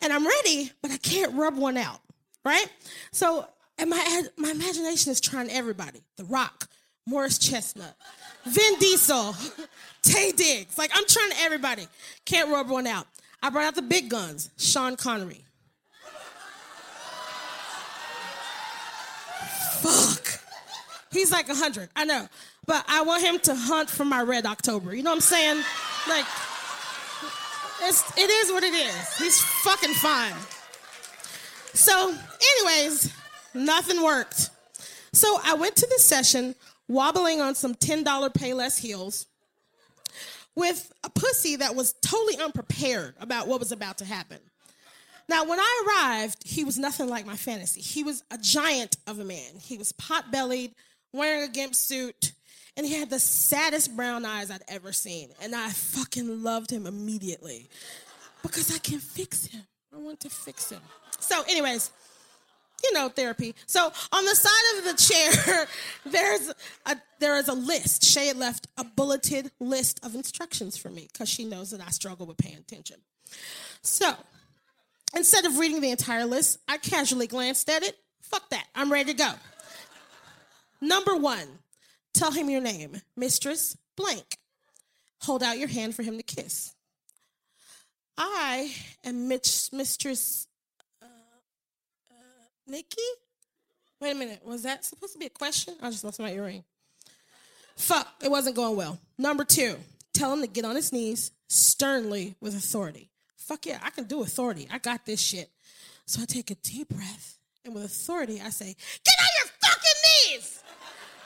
and 0.00 0.12
I'm 0.12 0.26
ready, 0.26 0.72
but 0.80 0.90
I 0.90 0.96
can't 0.96 1.34
rub 1.34 1.56
one 1.56 1.76
out, 1.76 2.00
right? 2.44 2.66
So, 3.12 3.46
and 3.78 3.90
my, 3.90 4.22
my 4.36 4.50
imagination 4.50 5.12
is 5.12 5.20
trying 5.20 5.50
everybody 5.50 6.02
The 6.16 6.24
Rock, 6.24 6.68
Morris 7.06 7.38
Chestnut, 7.38 7.94
Vin 8.44 8.78
Diesel, 8.78 9.34
Taye 10.02 10.34
Diggs. 10.34 10.76
Like, 10.78 10.90
I'm 10.94 11.06
trying 11.06 11.30
everybody. 11.40 11.86
Can't 12.24 12.50
rub 12.50 12.68
one 12.68 12.86
out. 12.86 13.06
I 13.42 13.50
brought 13.50 13.64
out 13.64 13.74
the 13.74 13.82
big 13.82 14.08
guns 14.08 14.50
Sean 14.56 14.96
Connery. 14.96 15.44
Fuck. 19.82 20.40
He's 21.10 21.30
like 21.30 21.48
100, 21.48 21.90
I 21.94 22.04
know. 22.04 22.28
But 22.66 22.84
I 22.88 23.02
want 23.02 23.22
him 23.22 23.38
to 23.40 23.54
hunt 23.54 23.90
for 23.90 24.04
my 24.04 24.22
red 24.22 24.46
October. 24.46 24.94
You 24.94 25.02
know 25.02 25.10
what 25.10 25.16
I'm 25.16 25.20
saying? 25.20 25.56
Like, 26.08 26.24
it's, 27.82 28.16
it 28.16 28.30
is 28.30 28.52
what 28.52 28.62
it 28.62 28.72
is. 28.72 29.16
He's 29.18 29.40
fucking 29.40 29.94
fine. 29.94 30.34
So, 31.74 32.14
anyways, 32.58 33.12
nothing 33.54 34.02
worked. 34.02 34.50
So 35.12 35.38
I 35.44 35.54
went 35.54 35.76
to 35.76 35.86
the 35.86 35.98
session 35.98 36.54
wobbling 36.88 37.40
on 37.40 37.54
some 37.54 37.74
$10 37.74 38.04
Payless 38.04 38.78
heels 38.78 39.26
with 40.54 40.92
a 41.04 41.10
pussy 41.10 41.56
that 41.56 41.74
was 41.74 41.94
totally 42.02 42.38
unprepared 42.42 43.14
about 43.20 43.48
what 43.48 43.58
was 43.58 43.72
about 43.72 43.98
to 43.98 44.04
happen. 44.04 44.38
Now, 45.28 45.44
when 45.44 45.58
I 45.60 45.84
arrived, 45.86 46.46
he 46.46 46.64
was 46.64 46.78
nothing 46.78 47.08
like 47.08 47.26
my 47.26 47.36
fantasy. 47.36 47.80
He 47.80 48.02
was 48.02 48.22
a 48.30 48.38
giant 48.38 48.96
of 49.06 49.18
a 49.18 49.24
man. 49.24 49.58
He 49.60 49.78
was 49.78 49.92
pot 49.92 50.30
bellied, 50.30 50.74
wearing 51.12 51.42
a 51.42 51.48
gimp 51.48 51.74
suit, 51.74 52.32
and 52.76 52.86
he 52.86 52.94
had 52.94 53.10
the 53.10 53.18
saddest 53.18 53.94
brown 53.96 54.24
eyes 54.24 54.50
I'd 54.50 54.62
ever 54.68 54.92
seen. 54.92 55.30
And 55.40 55.54
I 55.54 55.70
fucking 55.70 56.42
loved 56.42 56.70
him 56.70 56.86
immediately 56.86 57.68
because 58.42 58.74
I 58.74 58.78
can 58.78 58.98
fix 58.98 59.46
him. 59.46 59.62
I 59.94 59.98
want 59.98 60.20
to 60.20 60.30
fix 60.30 60.70
him. 60.70 60.80
So, 61.20 61.42
anyways, 61.48 61.90
you 62.82 62.92
know, 62.92 63.08
therapy. 63.08 63.54
So 63.66 63.92
on 64.12 64.24
the 64.24 64.34
side 64.34 64.78
of 64.78 64.84
the 64.84 65.02
chair, 65.02 65.66
there's 66.06 66.52
a 66.86 66.96
there 67.20 67.36
is 67.38 67.48
a 67.48 67.54
list. 67.54 68.04
Shay 68.04 68.26
had 68.26 68.36
left 68.36 68.66
a 68.76 68.84
bulleted 68.84 69.50
list 69.60 70.04
of 70.04 70.14
instructions 70.14 70.76
for 70.76 70.90
me 70.90 71.08
because 71.12 71.28
she 71.28 71.44
knows 71.44 71.70
that 71.70 71.80
I 71.80 71.90
struggle 71.90 72.26
with 72.26 72.38
paying 72.38 72.56
attention. 72.56 72.96
So 73.82 74.14
instead 75.16 75.44
of 75.44 75.58
reading 75.58 75.80
the 75.80 75.90
entire 75.90 76.24
list, 76.24 76.58
I 76.68 76.78
casually 76.78 77.26
glanced 77.26 77.68
at 77.68 77.82
it. 77.82 77.96
Fuck 78.22 78.48
that. 78.50 78.66
I'm 78.74 78.90
ready 78.90 79.12
to 79.12 79.16
go. 79.16 79.32
Number 80.80 81.16
one, 81.16 81.46
tell 82.12 82.32
him 82.32 82.50
your 82.50 82.60
name, 82.60 83.00
Mistress 83.16 83.76
Blank. 83.96 84.38
Hold 85.22 85.42
out 85.42 85.58
your 85.58 85.68
hand 85.68 85.94
for 85.94 86.02
him 86.02 86.16
to 86.16 86.22
kiss. 86.22 86.74
I 88.18 88.72
am 89.04 89.28
Mitch, 89.28 89.68
Mistress 89.72 90.48
uh, 91.00 91.06
uh, 92.10 92.14
Nikki? 92.66 93.00
Wait 94.00 94.10
a 94.10 94.14
minute. 94.14 94.40
Was 94.44 94.64
that 94.64 94.84
supposed 94.84 95.12
to 95.12 95.18
be 95.20 95.26
a 95.26 95.30
question? 95.30 95.74
I 95.80 95.90
just 95.90 96.02
lost 96.02 96.18
my 96.18 96.32
earring. 96.32 96.64
Fuck, 97.76 98.08
it 98.22 98.30
wasn't 98.30 98.56
going 98.56 98.76
well. 98.76 98.98
Number 99.16 99.44
two, 99.44 99.76
tell 100.12 100.32
him 100.32 100.40
to 100.40 100.48
get 100.48 100.64
on 100.64 100.74
his 100.74 100.92
knees 100.92 101.30
sternly 101.48 102.34
with 102.40 102.56
authority. 102.56 103.11
Fuck 103.42 103.66
yeah, 103.66 103.80
I 103.82 103.90
can 103.90 104.04
do 104.04 104.22
authority. 104.22 104.68
I 104.70 104.78
got 104.78 105.04
this 105.04 105.20
shit. 105.20 105.50
So 106.06 106.22
I 106.22 106.24
take 106.24 106.50
a 106.50 106.54
deep 106.56 106.88
breath 106.88 107.38
and 107.64 107.74
with 107.74 107.84
authority 107.84 108.40
I 108.44 108.50
say, 108.50 108.74
Get 109.04 109.14
on 109.20 109.28
your 109.38 109.52
fucking 109.62 110.38
knees! 110.38 110.62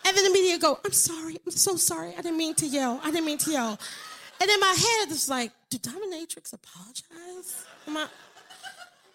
And 0.07 0.17
then 0.17 0.25
the 0.25 0.31
media 0.31 0.59
go, 0.59 0.79
I'm 0.85 0.93
sorry, 0.93 1.37
I'm 1.45 1.53
so 1.53 1.77
sorry. 1.77 2.11
I 2.17 2.23
didn't 2.23 2.39
mean 2.39 2.55
to 2.55 2.67
yell. 2.67 3.01
I 3.03 3.11
didn't 3.11 3.27
mean 3.27 3.39
to 3.39 3.51
yell. 3.51 3.79
And 4.41 4.51
in 4.51 4.61
my 4.61 4.67
head, 4.67 5.11
it's 5.11 5.29
like, 5.29 5.51
do 5.71 5.79
dominatrix 5.79 6.53
apologize? 6.53 7.65
Am 7.89 7.97
I 7.97 8.07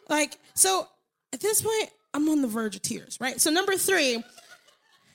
like 0.10 0.38
so 0.54 0.88
at 1.34 1.40
this 1.40 1.62
point, 1.62 1.90
I'm 2.14 2.28
on 2.30 2.42
the 2.42 2.48
verge 2.48 2.76
of 2.76 2.82
tears, 2.82 3.18
right? 3.22 3.40
So 3.40 3.50
number 3.50 3.76
three 3.78 4.24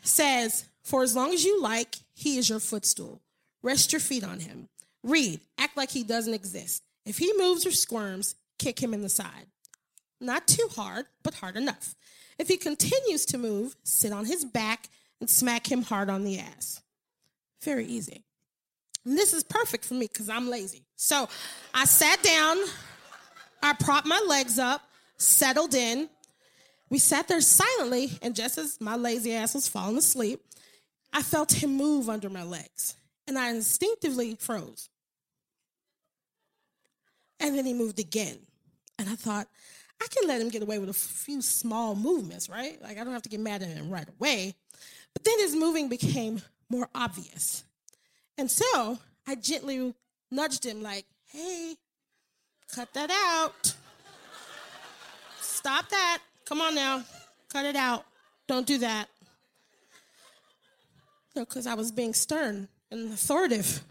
says, 0.03 0.67
For 0.83 1.03
as 1.03 1.15
long 1.15 1.35
as 1.35 1.45
you 1.45 1.61
like, 1.61 1.97
he 2.15 2.39
is 2.39 2.49
your 2.49 2.61
footstool. 2.61 3.21
Rest 3.63 3.93
your 3.93 4.01
feet 4.01 4.25
on 4.25 4.41
him. 4.41 4.69
Read, 5.03 5.41
act 5.59 5.77
like 5.77 5.91
he 5.91 6.03
doesn't 6.03 6.35
exist. 6.35 6.83
If 7.07 7.19
he 7.19 7.33
moves 7.39 7.65
or 7.65 7.71
squirms, 7.71 8.35
kick 8.59 8.83
him 8.83 8.93
in 8.93 9.01
the 9.01 9.09
side. 9.09 9.47
Not 10.21 10.47
too 10.47 10.69
hard, 10.75 11.07
but 11.23 11.35
hard 11.35 11.57
enough. 11.57 11.95
If 12.39 12.49
he 12.49 12.57
continues 12.57 13.25
to 13.27 13.39
move, 13.39 13.77
sit 13.85 14.13
on 14.13 14.27
his 14.27 14.45
back 14.45 14.89
and 15.21 15.31
smack 15.31 15.71
him 15.71 15.83
hard 15.83 16.11
on 16.11 16.25
the 16.25 16.39
ass. 16.39 16.83
Very 17.63 17.87
easy. 17.87 18.25
And 19.05 19.17
this 19.17 19.33
is 19.33 19.45
perfect 19.45 19.85
for 19.85 19.95
me 19.95 20.09
because 20.13 20.29
I'm 20.29 20.51
lazy. 20.51 20.85
So 20.97 21.29
I 21.73 21.85
sat 21.85 22.23
down, 22.23 22.59
I 23.63 23.73
propped 23.75 24.07
my 24.07 24.23
legs 24.27 24.59
up, 24.59 24.83
settled 25.17 25.75
in, 25.75 26.09
we 26.89 26.99
sat 26.99 27.27
there 27.29 27.41
silently, 27.41 28.19
and 28.23 28.35
just 28.35 28.59
as 28.59 28.81
my 28.81 28.97
lazy 28.97 29.35
ass 29.35 29.55
was 29.55 29.69
falling 29.69 29.97
asleep, 29.97 30.41
I 31.13 31.23
felt 31.23 31.53
him 31.53 31.77
move 31.77 32.09
under 32.09 32.31
my 32.31 32.43
legs, 32.43 32.95
and 33.27 33.39
I 33.39 33.51
instinctively 33.51 34.37
froze. 34.39 34.89
And 37.41 37.57
then 37.57 37.67
he 37.67 37.75
moved 37.75 37.99
again. 37.99 38.39
And 38.99 39.09
I 39.09 39.15
thought, 39.15 39.47
I 40.01 40.07
can 40.09 40.29
let 40.29 40.41
him 40.41 40.49
get 40.49 40.63
away 40.63 40.79
with 40.79 40.89
a 40.89 40.95
few 40.95 41.43
small 41.43 41.95
movements, 41.95 42.49
right? 42.49 42.81
Like, 42.83 42.99
I 42.99 43.05
don't 43.05 43.13
have 43.13 43.23
to 43.23 43.29
get 43.29 43.41
mad 43.41 43.63
at 43.63 43.69
him 43.69 43.91
right 43.91 44.09
away. 44.09 44.55
But 45.13 45.25
then 45.25 45.39
his 45.39 45.55
moving 45.55 45.89
became 45.89 46.43
more 46.69 46.89
obvious. 46.95 47.65
And 48.39 48.51
so 48.51 48.99
I 49.27 49.35
gently 49.35 49.95
nudged 50.31 50.65
him, 50.65 50.83
like, 50.83 51.07
hey, 51.27 51.77
cut 52.75 52.93
that 52.95 53.11
out. 53.11 53.75
Stop 55.41 55.89
that. 55.89 56.19
Come 56.45 56.61
on 56.61 56.75
now, 56.75 57.03
cut 57.53 57.65
it 57.65 57.77
out. 57.77 58.05
Don't 58.47 58.67
do 58.67 58.79
that. 58.79 59.09
Because 61.35 61.67
I 61.67 61.75
was 61.75 61.91
being 61.91 62.15
stern 62.15 62.69
and 62.91 63.13
authoritative. 63.13 63.83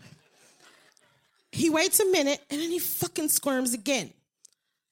He 1.65 1.71
waits 1.71 1.99
a 1.99 2.05
minute 2.05 2.39
and 2.51 2.61
then 2.61 2.69
he 2.69 2.77
fucking 2.77 3.29
squirms 3.29 3.73
again. 3.73 4.13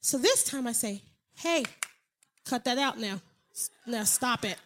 So 0.02 0.18
this 0.18 0.44
time 0.44 0.66
I 0.66 0.72
say, 0.72 1.04
hey, 1.36 1.66
cut 2.46 2.66
that 2.66 2.80
out 2.80 3.00
now. 3.00 3.22
Now 3.86 4.06
stop 4.06 4.44
it. 4.44 4.58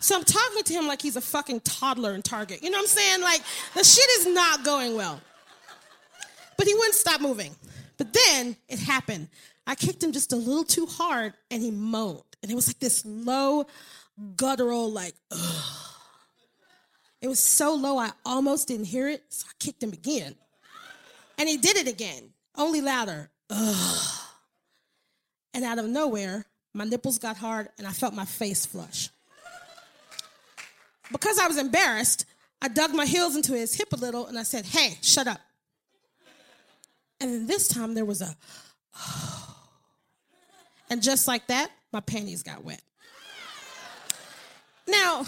So 0.00 0.16
I'm 0.16 0.24
talking 0.24 0.64
to 0.64 0.72
him 0.72 0.88
like 0.88 1.00
he's 1.00 1.14
a 1.14 1.20
fucking 1.20 1.60
toddler 1.60 2.16
in 2.16 2.22
Target. 2.22 2.64
You 2.64 2.70
know 2.70 2.78
what 2.78 2.82
I'm 2.82 2.88
saying? 2.88 3.20
Like 3.22 3.42
the 3.74 3.84
shit 3.84 4.08
is 4.18 4.26
not 4.26 4.64
going 4.64 4.96
well. 4.96 5.20
But 6.58 6.66
he 6.66 6.74
wouldn't 6.74 6.94
stop 6.94 7.20
moving. 7.20 7.54
But 7.96 8.12
then 8.12 8.56
it 8.68 8.80
happened. 8.80 9.28
I 9.68 9.76
kicked 9.76 10.02
him 10.02 10.10
just 10.10 10.32
a 10.32 10.36
little 10.36 10.64
too 10.64 10.86
hard 10.86 11.34
and 11.48 11.62
he 11.62 11.70
moaned. 11.70 12.22
And 12.42 12.50
it 12.50 12.56
was 12.56 12.66
like 12.66 12.80
this 12.80 13.06
low, 13.06 13.66
guttural, 14.34 14.90
like, 14.90 15.14
ugh. 15.30 15.92
It 17.20 17.28
was 17.28 17.38
so 17.38 17.72
low 17.72 17.98
I 17.98 18.10
almost 18.24 18.66
didn't 18.66 18.86
hear 18.86 19.08
it, 19.08 19.22
so 19.28 19.46
I 19.48 19.52
kicked 19.60 19.80
him 19.80 19.92
again. 19.92 20.34
And 21.38 21.48
he 21.48 21.56
did 21.56 21.76
it 21.76 21.88
again, 21.88 22.30
only 22.56 22.80
louder. 22.80 23.30
Ugh. 23.50 24.12
And 25.54 25.64
out 25.64 25.78
of 25.78 25.86
nowhere, 25.86 26.46
my 26.74 26.84
nipples 26.84 27.18
got 27.18 27.36
hard 27.36 27.68
and 27.78 27.86
I 27.86 27.92
felt 27.92 28.14
my 28.14 28.24
face 28.24 28.66
flush. 28.66 29.08
Because 31.10 31.38
I 31.38 31.46
was 31.46 31.56
embarrassed, 31.56 32.26
I 32.60 32.68
dug 32.68 32.92
my 32.92 33.06
heels 33.06 33.36
into 33.36 33.52
his 33.52 33.74
hip 33.74 33.92
a 33.92 33.96
little 33.96 34.26
and 34.26 34.38
I 34.38 34.42
said, 34.42 34.66
Hey, 34.66 34.98
shut 35.02 35.26
up. 35.26 35.40
And 37.20 37.32
then 37.32 37.46
this 37.46 37.68
time 37.68 37.94
there 37.94 38.04
was 38.04 38.20
a, 38.20 38.36
and 40.90 41.02
just 41.02 41.26
like 41.28 41.46
that, 41.46 41.70
my 41.92 42.00
panties 42.00 42.42
got 42.42 42.64
wet. 42.64 42.82
Now, 44.86 45.26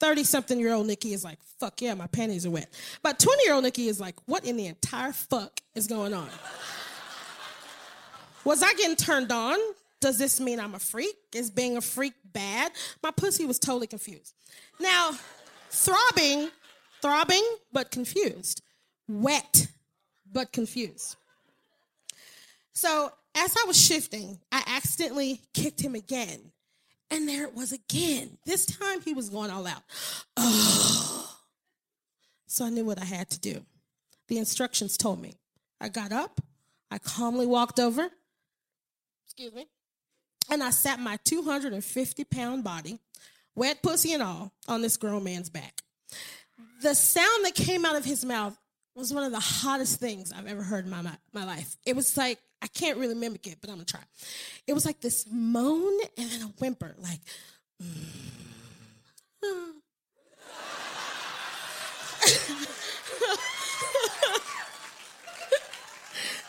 30 0.00 0.24
something 0.24 0.58
year 0.58 0.72
old 0.72 0.86
Nikki 0.86 1.12
is 1.12 1.22
like, 1.24 1.38
fuck 1.58 1.80
yeah, 1.80 1.94
my 1.94 2.06
panties 2.08 2.46
are 2.46 2.50
wet. 2.50 2.72
But 3.02 3.18
20 3.18 3.44
year 3.44 3.54
old 3.54 3.64
Nikki 3.64 3.88
is 3.88 4.00
like, 4.00 4.16
what 4.26 4.44
in 4.44 4.56
the 4.56 4.66
entire 4.66 5.12
fuck 5.12 5.60
is 5.74 5.86
going 5.86 6.14
on? 6.14 6.28
Was 8.44 8.62
I 8.62 8.72
getting 8.74 8.96
turned 8.96 9.30
on? 9.30 9.58
Does 10.00 10.16
this 10.16 10.40
mean 10.40 10.58
I'm 10.58 10.74
a 10.74 10.78
freak? 10.78 11.16
Is 11.34 11.50
being 11.50 11.76
a 11.76 11.82
freak 11.82 12.14
bad? 12.32 12.72
My 13.02 13.10
pussy 13.10 13.44
was 13.44 13.58
totally 13.58 13.86
confused. 13.86 14.34
Now, 14.80 15.10
throbbing, 15.68 16.48
throbbing, 17.02 17.44
but 17.70 17.90
confused, 17.90 18.62
wet, 19.06 19.68
but 20.32 20.52
confused. 20.52 21.16
So 22.72 23.12
as 23.34 23.54
I 23.62 23.64
was 23.66 23.78
shifting, 23.78 24.40
I 24.50 24.62
accidentally 24.66 25.42
kicked 25.52 25.80
him 25.80 25.94
again. 25.94 26.52
And 27.10 27.28
there 27.28 27.44
it 27.44 27.54
was 27.54 27.72
again. 27.72 28.38
This 28.46 28.66
time 28.66 29.00
he 29.00 29.14
was 29.14 29.28
going 29.28 29.50
all 29.50 29.66
out. 29.66 29.82
So 32.52 32.64
I 32.64 32.68
knew 32.70 32.84
what 32.84 33.00
I 33.00 33.04
had 33.04 33.30
to 33.30 33.38
do. 33.38 33.64
The 34.26 34.36
instructions 34.36 34.96
told 34.96 35.22
me. 35.22 35.36
I 35.80 35.88
got 35.88 36.10
up, 36.10 36.40
I 36.90 36.98
calmly 36.98 37.46
walked 37.46 37.78
over, 37.78 38.10
excuse 39.24 39.54
me, 39.54 39.68
and 40.50 40.62
I 40.62 40.70
sat 40.70 40.98
my 40.98 41.16
250 41.24 42.24
pound 42.24 42.64
body, 42.64 42.98
wet 43.54 43.82
pussy 43.82 44.12
and 44.12 44.22
all, 44.22 44.52
on 44.66 44.82
this 44.82 44.96
grown 44.96 45.22
man's 45.22 45.48
back. 45.48 45.82
The 46.82 46.94
sound 46.94 47.44
that 47.44 47.54
came 47.54 47.84
out 47.84 47.94
of 47.94 48.04
his 48.04 48.24
mouth 48.24 48.58
was 48.94 49.14
one 49.14 49.24
of 49.24 49.32
the 49.32 49.40
hottest 49.40 50.00
things 50.00 50.32
I've 50.32 50.46
ever 50.48 50.62
heard 50.62 50.84
in 50.84 50.90
my, 50.90 51.02
my 51.32 51.44
life. 51.44 51.76
It 51.86 51.94
was 51.94 52.16
like, 52.16 52.38
I 52.62 52.66
can't 52.66 52.98
really 52.98 53.14
mimic 53.14 53.46
it, 53.46 53.58
but 53.60 53.70
I'm 53.70 53.76
gonna 53.76 53.86
try. 53.86 54.02
It 54.66 54.72
was 54.72 54.84
like 54.84 55.00
this 55.00 55.26
moan 55.30 56.00
and 56.18 56.30
then 56.30 56.42
a 56.42 56.46
whimper, 56.58 56.94
like, 56.98 57.20
hmm. 57.80 57.86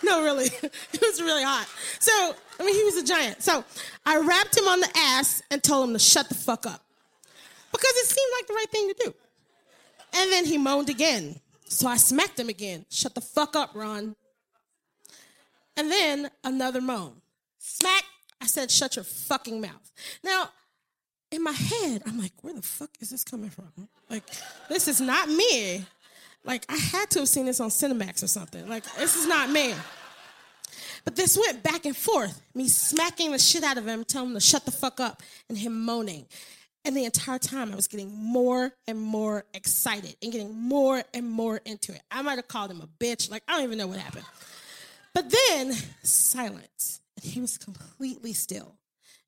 no, 0.04 0.24
really. 0.24 0.50
It 0.94 1.02
was 1.02 1.22
really 1.22 1.44
hot. 1.44 1.68
So, 2.00 2.36
I 2.60 2.66
mean, 2.66 2.76
he 2.76 2.84
was 2.84 2.98
a 2.98 3.04
giant. 3.04 3.42
So 3.42 3.64
I 4.06 4.18
rapped 4.18 4.58
him 4.58 4.68
on 4.68 4.80
the 4.80 4.90
ass 4.96 5.42
and 5.50 5.64
told 5.64 5.90
him 5.90 5.94
to 5.94 6.00
shut 6.00 6.30
the 6.30 6.36
fuck 6.36 6.66
up 6.66 6.84
because 7.72 7.94
it 7.96 8.06
seemed 8.06 8.32
like 8.38 8.48
the 8.48 8.54
right 8.54 8.70
thing 8.70 8.88
to 8.90 8.96
do. 9.06 9.14
And 10.14 10.32
then 10.32 10.46
he 10.46 10.58
moaned 10.58 10.90
again. 10.90 11.40
So 11.66 11.88
I 11.88 11.98
smacked 11.98 12.40
him 12.40 12.50
again. 12.50 12.86
Shut 12.90 13.16
the 13.16 13.22
fuck 13.22 13.56
up, 13.56 13.72
Ron. 13.74 14.16
And 15.78 15.92
then 15.92 16.30
another 16.44 16.82
moan. 16.82 17.22
Smack. 17.58 18.04
I 18.42 18.48
said, 18.48 18.72
shut 18.72 18.96
your 18.96 19.06
fucking 19.06 19.62
mouth. 19.62 19.92
Now, 20.24 20.50
in 21.32 21.44
my 21.44 21.52
head, 21.52 22.02
I'm 22.06 22.20
like, 22.20 22.34
where 22.42 22.54
the 22.54 22.62
fuck 22.62 22.90
is 23.00 23.12
this 23.12 23.24
coming 23.24 23.50
from? 23.50 23.88
Like, 24.10 24.24
this 24.68 24.88
is 24.88 25.00
not 25.00 25.30
me. 25.30 25.86
Like, 26.44 26.66
I 26.68 26.76
had 26.76 27.10
to 27.12 27.20
have 27.20 27.30
seen 27.30 27.46
this 27.46 27.60
on 27.60 27.70
Cinemax 27.70 28.24
or 28.24 28.28
something. 28.28 28.68
Like, 28.68 28.84
this 28.96 29.16
is 29.16 29.28
not 29.28 29.50
me. 29.50 29.76
But 31.06 31.16
this 31.16 31.38
went 31.38 31.64
back 31.64 31.86
and 31.86 31.96
forth, 31.96 32.42
me 32.54 32.68
smacking 32.68 33.32
the 33.32 33.40
shit 33.40 33.64
out 33.64 33.78
of 33.78 33.88
him, 33.88 34.04
telling 34.04 34.30
him 34.30 34.36
to 34.36 34.42
shut 34.42 34.66
the 34.66 34.72
fuck 34.72 35.00
up, 35.00 35.22
and 35.50 35.58
him 35.58 35.86
moaning. 35.86 36.26
And 36.84 36.98
the 36.98 37.06
entire 37.06 37.40
time, 37.40 37.72
I 37.72 37.76
was 37.76 37.88
getting 37.88 38.12
more 38.12 38.72
and 38.88 39.00
more 39.00 39.46
excited 39.54 40.16
and 40.22 40.32
getting 40.32 40.54
more 40.54 41.04
and 41.14 41.30
more 41.30 41.62
into 41.66 41.94
it. 41.94 42.02
I 42.10 42.24
might 42.24 42.38
have 42.38 42.48
called 42.48 42.72
him 42.72 42.82
a 42.82 42.88
bitch. 42.88 43.30
Like, 43.30 43.44
I 43.48 43.54
don't 43.54 43.64
even 43.64 43.78
know 43.78 43.88
what 43.88 44.00
happened. 44.00 44.26
But 45.14 45.30
then, 45.30 45.74
silence. 46.04 47.02
And 47.16 47.32
he 47.32 47.42
was 47.42 47.58
completely 47.58 48.34
still. 48.34 48.76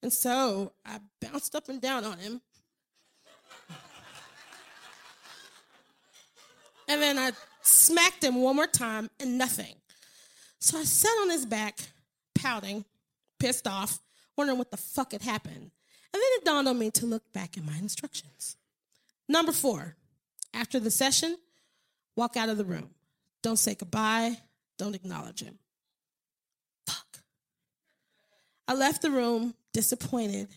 And 0.02 0.12
so 0.12 0.74
I 0.86 1.00
bounced 1.22 1.56
up 1.56 1.70
and 1.70 1.82
down 1.82 2.06
on 2.06 2.20
him. 2.20 2.42
And 6.88 7.02
then 7.02 7.18
I 7.18 7.32
smacked 7.62 8.24
him 8.24 8.42
one 8.42 8.56
more 8.56 8.68
time 8.68 9.10
and 9.20 9.38
nothing. 9.38 9.76
So 10.60 10.78
I 10.78 10.84
sat 10.84 11.16
on 11.22 11.30
his 11.30 11.46
back, 11.46 11.80
pouting, 12.36 12.86
pissed 13.40 13.68
off, 13.68 14.00
wondering 14.38 14.58
what 14.58 14.72
the 14.72 14.78
fuck 14.78 15.12
had 15.14 15.22
happened. 15.22 15.72
And 16.14 16.22
then 16.22 16.22
it 16.36 16.46
dawned 16.46 16.68
on 16.68 16.78
me 16.78 16.92
to 16.92 17.06
look 17.06 17.32
back 17.34 17.58
at 17.58 17.66
my 17.66 17.78
instructions. 17.78 18.58
Number 19.28 19.52
four, 19.52 19.96
after 20.54 20.80
the 20.80 20.92
session, 20.92 21.38
walk 22.16 22.38
out 22.38 22.50
of 22.50 22.58
the 22.58 22.66
room. 22.66 22.92
Don't 23.42 23.58
say 23.58 23.76
goodbye, 23.76 24.38
don't 24.78 24.96
acknowledge 24.96 25.42
him. 25.42 25.58
Fuck. 26.86 27.20
I 28.68 28.74
left 28.74 29.02
the 29.02 29.12
room 29.12 29.56
disappointed, 29.74 30.48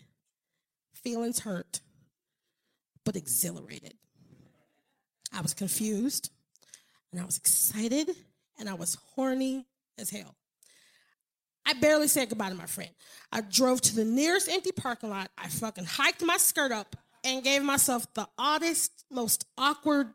feelings 0.95 1.41
hurt, 1.41 1.81
but 3.05 3.17
exhilarated. 3.17 3.95
I 5.33 5.41
was 5.41 5.55
confused, 5.55 6.31
and 7.11 7.21
I 7.21 7.25
was 7.25 7.37
excited, 7.37 8.11
and 8.59 8.69
I 8.69 8.75
was 8.75 8.97
horny 9.15 9.67
as 9.99 10.11
hell. 10.11 10.35
I 11.67 11.73
barely 11.75 12.07
said 12.07 12.29
goodbye 12.29 12.51
to 12.51 12.55
my 12.55 12.67
friend. 12.67 12.91
I 13.33 13.41
drove 13.41 13.81
to 13.83 13.97
the 13.97 14.05
nearest 14.05 14.49
empty 14.49 14.71
parking 14.71 15.11
lot. 15.11 15.31
I 15.37 15.49
fucking 15.49 15.85
hiked 15.85 16.23
my 16.23 16.37
skirt 16.37 16.71
up 16.71 16.95
and 17.25 17.43
gave 17.43 17.63
myself 17.65 18.07
the 18.15 18.29
oddest, 18.39 19.05
most 19.11 19.47
awkward, 19.59 20.13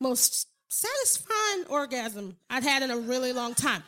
most 0.00 0.46
satisfying 0.68 1.64
orgasm 1.68 2.36
I'd 2.50 2.62
had 2.62 2.82
in 2.82 2.90
a 2.90 2.98
really 2.98 3.32
long 3.32 3.54
time. 3.54 3.82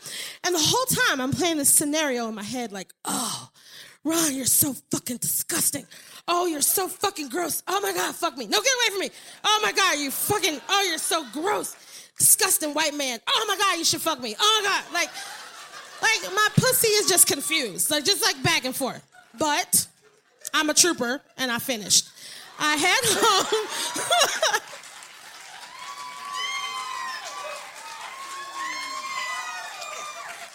And 0.44 0.54
the 0.54 0.60
whole 0.60 0.86
time 0.86 1.20
I'm 1.20 1.32
playing 1.32 1.58
this 1.58 1.70
scenario 1.70 2.28
in 2.28 2.34
my 2.34 2.42
head 2.42 2.72
like, 2.72 2.92
oh, 3.04 3.48
Ron, 4.02 4.34
you're 4.34 4.46
so 4.46 4.74
fucking 4.90 5.18
disgusting. 5.18 5.86
Oh, 6.26 6.46
you're 6.46 6.62
so 6.62 6.88
fucking 6.88 7.28
gross. 7.28 7.62
Oh 7.68 7.80
my 7.80 7.92
God, 7.92 8.14
fuck 8.14 8.36
me. 8.36 8.46
No, 8.46 8.60
get 8.60 8.72
away 8.74 8.90
from 8.92 9.00
me. 9.00 9.10
Oh 9.44 9.60
my 9.62 9.72
God, 9.72 9.98
you 9.98 10.10
fucking, 10.10 10.60
oh, 10.68 10.86
you're 10.88 10.98
so 10.98 11.26
gross. 11.32 11.76
Disgusting 12.18 12.74
white 12.74 12.94
man. 12.94 13.18
Oh 13.28 13.44
my 13.48 13.56
God, 13.56 13.78
you 13.78 13.84
should 13.84 14.00
fuck 14.00 14.20
me. 14.20 14.34
Oh 14.38 14.60
my 14.62 14.68
God. 14.68 14.94
Like, 14.94 15.10
like 16.02 16.34
my 16.34 16.48
pussy 16.54 16.88
is 16.88 17.08
just 17.08 17.26
confused, 17.26 17.90
like 17.90 18.04
just 18.04 18.22
like 18.22 18.42
back 18.42 18.64
and 18.64 18.74
forth. 18.74 19.06
But 19.38 19.86
I'm 20.54 20.70
a 20.70 20.74
trooper, 20.74 21.20
and 21.36 21.50
I 21.50 21.58
finished. 21.58 22.08
I 22.58 22.76
head 22.76 23.00
home. 23.04 24.60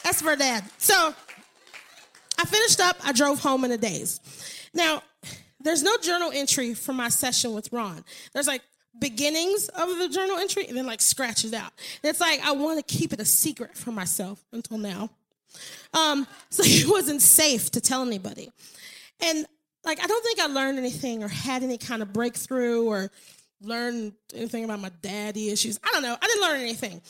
That's 0.05 0.21
for 0.21 0.35
dad. 0.35 0.63
So 0.77 1.15
I 2.37 2.45
finished 2.45 2.79
up. 2.79 2.95
I 3.03 3.11
drove 3.11 3.39
home 3.39 3.65
in 3.65 3.71
a 3.71 3.77
daze. 3.77 4.19
Now, 4.71 5.01
there's 5.59 5.81
no 5.81 5.97
journal 5.97 6.29
entry 6.31 6.75
for 6.75 6.93
my 6.93 7.09
session 7.09 7.55
with 7.55 7.73
Ron. 7.73 8.05
There's 8.31 8.45
like 8.45 8.61
beginnings 8.99 9.67
of 9.69 9.97
the 9.97 10.07
journal 10.07 10.37
entry 10.37 10.67
and 10.67 10.77
then 10.77 10.85
like 10.85 11.01
scratches 11.01 11.53
out. 11.53 11.73
it's 12.03 12.21
like 12.21 12.39
I 12.45 12.51
want 12.51 12.85
to 12.85 12.97
keep 12.97 13.13
it 13.13 13.19
a 13.19 13.25
secret 13.25 13.75
for 13.75 13.91
myself 13.91 14.45
until 14.53 14.77
now. 14.77 15.09
Um, 15.95 16.27
so 16.51 16.61
it 16.63 16.87
wasn't 16.87 17.23
safe 17.23 17.71
to 17.71 17.81
tell 17.81 18.03
anybody. 18.03 18.51
And 19.21 19.47
like, 19.83 20.03
I 20.03 20.05
don't 20.05 20.23
think 20.23 20.39
I 20.39 20.45
learned 20.45 20.77
anything 20.77 21.23
or 21.23 21.29
had 21.29 21.63
any 21.63 21.79
kind 21.79 22.03
of 22.03 22.13
breakthrough 22.13 22.83
or 22.83 23.09
learned 23.59 24.13
anything 24.35 24.65
about 24.65 24.81
my 24.81 24.91
daddy 25.01 25.49
issues. 25.49 25.79
I 25.83 25.89
don't 25.93 26.03
know. 26.03 26.15
I 26.21 26.27
didn't 26.27 26.41
learn 26.43 26.59
anything. 26.61 27.01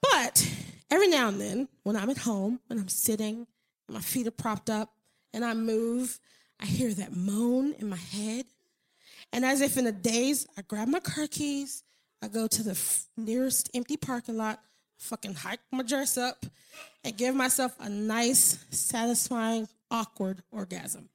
But 0.00 0.44
every 0.92 1.08
now 1.08 1.28
and 1.28 1.40
then, 1.40 1.68
when 1.84 1.96
I'm 1.96 2.10
at 2.10 2.18
home 2.18 2.60
and 2.68 2.78
I'm 2.78 2.88
sitting, 2.88 3.46
and 3.88 3.94
my 3.94 4.00
feet 4.00 4.26
are 4.26 4.30
propped 4.30 4.68
up, 4.68 4.92
and 5.32 5.42
I 5.44 5.54
move, 5.54 6.20
I 6.60 6.66
hear 6.66 6.92
that 6.92 7.16
moan 7.16 7.72
in 7.78 7.88
my 7.88 7.96
head. 7.96 8.44
And 9.32 9.44
as 9.44 9.62
if 9.62 9.78
in 9.78 9.86
a 9.86 9.92
daze, 9.92 10.46
I 10.58 10.62
grab 10.62 10.88
my 10.88 11.00
car 11.00 11.26
keys, 11.26 11.82
I 12.22 12.28
go 12.28 12.46
to 12.46 12.62
the 12.62 12.72
f- 12.72 13.06
nearest 13.16 13.70
empty 13.74 13.96
parking 13.96 14.36
lot, 14.36 14.60
fucking 14.98 15.34
hike 15.34 15.60
my 15.72 15.82
dress 15.82 16.18
up, 16.18 16.44
and 17.02 17.16
give 17.16 17.34
myself 17.34 17.74
a 17.80 17.88
nice, 17.88 18.58
satisfying, 18.70 19.68
awkward 19.90 20.42
orgasm. 20.52 21.08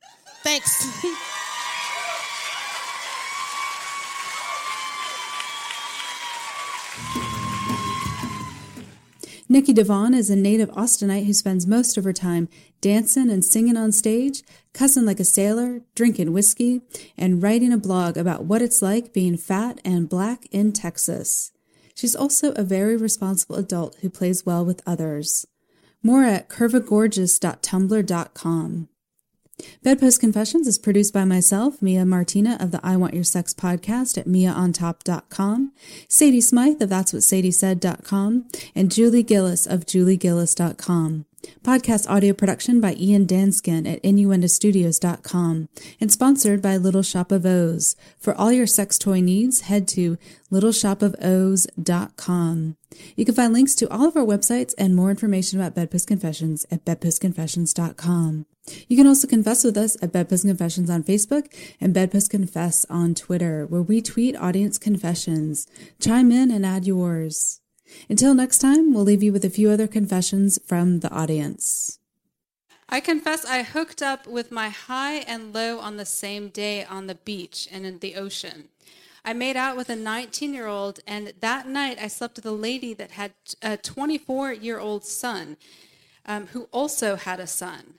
Thanks. 0.43 1.05
Nikki 9.57 9.73
Devon 9.73 10.13
is 10.13 10.29
a 10.29 10.35
native 10.35 10.69
Austinite 10.73 11.25
who 11.25 11.33
spends 11.33 11.65
most 11.65 11.97
of 11.97 12.03
her 12.03 12.13
time 12.13 12.47
dancing 12.79 13.31
and 13.31 13.43
singing 13.43 13.75
on 13.75 13.91
stage, 13.91 14.43
cussing 14.71 15.03
like 15.03 15.19
a 15.19 15.23
sailor, 15.23 15.81
drinking 15.95 16.31
whiskey, 16.31 16.81
and 17.17 17.41
writing 17.41 17.73
a 17.73 17.77
blog 17.79 18.17
about 18.17 18.43
what 18.43 18.61
it's 18.61 18.83
like 18.83 19.13
being 19.13 19.35
fat 19.35 19.81
and 19.83 20.09
black 20.09 20.45
in 20.51 20.73
Texas. 20.73 21.53
She's 21.95 22.15
also 22.15 22.51
a 22.51 22.61
very 22.61 22.95
responsible 22.95 23.55
adult 23.55 23.95
who 24.01 24.11
plays 24.11 24.45
well 24.45 24.63
with 24.63 24.83
others. 24.85 25.47
More 26.03 26.23
at 26.23 26.49
curvagorgeous.tumblr.com. 26.49 28.89
Bedpost 29.81 30.19
Confessions 30.19 30.67
is 30.67 30.77
produced 30.77 31.13
by 31.13 31.25
myself, 31.25 31.81
Mia 31.81 32.05
Martina 32.05 32.57
of 32.59 32.71
the 32.71 32.79
I 32.83 32.95
Want 32.95 33.15
Your 33.15 33.23
Sex 33.23 33.53
podcast 33.53 34.17
at 34.17 34.27
miaontop.com, 34.27 35.71
Sadie 36.07 36.41
Smythe 36.41 36.81
of 36.81 36.89
That's 36.89 37.11
What 37.11 37.23
Sadie 37.23 37.51
Said.com, 37.51 38.45
and 38.75 38.91
Julie 38.91 39.23
Gillis 39.23 39.65
of 39.65 39.85
juliegillis.com. 39.85 41.25
Podcast 41.63 42.09
audio 42.09 42.33
production 42.33 42.79
by 42.79 42.93
Ian 42.93 43.25
Danskin 43.25 43.91
at 43.91 44.01
innuendostudios.com 44.03 45.69
and 45.99 46.11
sponsored 46.11 46.61
by 46.61 46.77
Little 46.77 47.03
Shop 47.03 47.31
of 47.31 47.45
O's. 47.45 47.95
For 48.17 48.33
all 48.35 48.51
your 48.51 48.67
sex 48.67 48.97
toy 48.97 49.21
needs, 49.21 49.61
head 49.61 49.87
to 49.89 50.17
littleshopofos.com. 50.51 52.77
You 53.15 53.25
can 53.25 53.35
find 53.35 53.53
links 53.53 53.75
to 53.75 53.87
all 53.89 54.07
of 54.07 54.15
our 54.15 54.23
websites 54.23 54.73
and 54.77 54.95
more 54.95 55.09
information 55.09 55.59
about 55.59 55.75
Bedpost 55.75 56.07
Confessions 56.07 56.65
at 56.71 56.85
bedpostconfessions.com. 56.85 58.45
You 58.87 58.97
can 58.97 59.07
also 59.07 59.27
confess 59.27 59.63
with 59.63 59.77
us 59.77 59.97
at 60.01 60.11
Bedpost 60.11 60.45
Confessions 60.45 60.89
on 60.89 61.03
Facebook 61.03 61.53
and 61.79 61.93
Bedpost 61.93 62.29
Confess 62.29 62.85
on 62.89 63.15
Twitter, 63.15 63.65
where 63.65 63.81
we 63.81 64.01
tweet 64.01 64.35
audience 64.35 64.77
confessions. 64.77 65.67
Chime 65.99 66.31
in 66.31 66.51
and 66.51 66.65
add 66.65 66.85
yours. 66.85 67.61
Until 68.09 68.33
next 68.33 68.59
time, 68.59 68.93
we'll 68.93 69.03
leave 69.03 69.23
you 69.23 69.33
with 69.33 69.45
a 69.45 69.49
few 69.49 69.69
other 69.69 69.87
confessions 69.87 70.59
from 70.65 70.99
the 70.99 71.11
audience. 71.11 71.99
I 72.89 73.01
confess 73.01 73.43
I 73.43 73.63
hooked 73.63 74.01
up 74.01 74.27
with 74.27 74.51
my 74.51 74.69
high 74.69 75.15
and 75.15 75.53
low 75.53 75.79
on 75.79 75.97
the 75.97 76.05
same 76.05 76.47
day 76.49 76.85
on 76.85 77.07
the 77.07 77.15
beach 77.15 77.67
and 77.71 77.85
in 77.85 77.99
the 77.99 78.15
ocean. 78.15 78.69
I 79.25 79.33
made 79.33 79.57
out 79.57 79.75
with 79.75 79.89
a 79.89 79.95
19 79.95 80.53
year 80.53 80.67
old, 80.67 81.01
and 81.05 81.33
that 81.41 81.67
night 81.67 81.97
I 82.01 82.07
slept 82.07 82.37
with 82.37 82.45
a 82.45 82.51
lady 82.51 82.93
that 82.93 83.11
had 83.11 83.33
a 83.61 83.75
24 83.75 84.53
year 84.53 84.79
old 84.79 85.03
son 85.03 85.57
um, 86.25 86.47
who 86.47 86.69
also 86.71 87.17
had 87.17 87.41
a 87.41 87.47
son. 87.47 87.95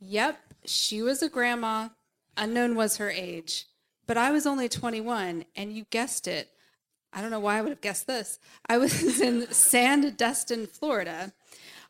Yep, 0.00 0.40
she 0.64 1.02
was 1.02 1.22
a 1.22 1.28
grandma. 1.28 1.90
Unknown 2.36 2.74
was 2.74 2.96
her 2.96 3.10
age. 3.10 3.66
But 4.08 4.16
I 4.16 4.30
was 4.30 4.44
only 4.44 4.68
21, 4.68 5.44
and 5.54 5.72
you 5.72 5.86
guessed 5.90 6.26
it. 6.26 6.50
I 7.16 7.22
don't 7.22 7.30
know 7.30 7.40
why 7.40 7.56
I 7.56 7.62
would 7.62 7.70
have 7.70 7.80
guessed 7.80 8.06
this. 8.06 8.38
I 8.68 8.76
was 8.76 9.20
in 9.22 9.46
Sandestin, 9.46 10.68
Florida, 10.68 11.32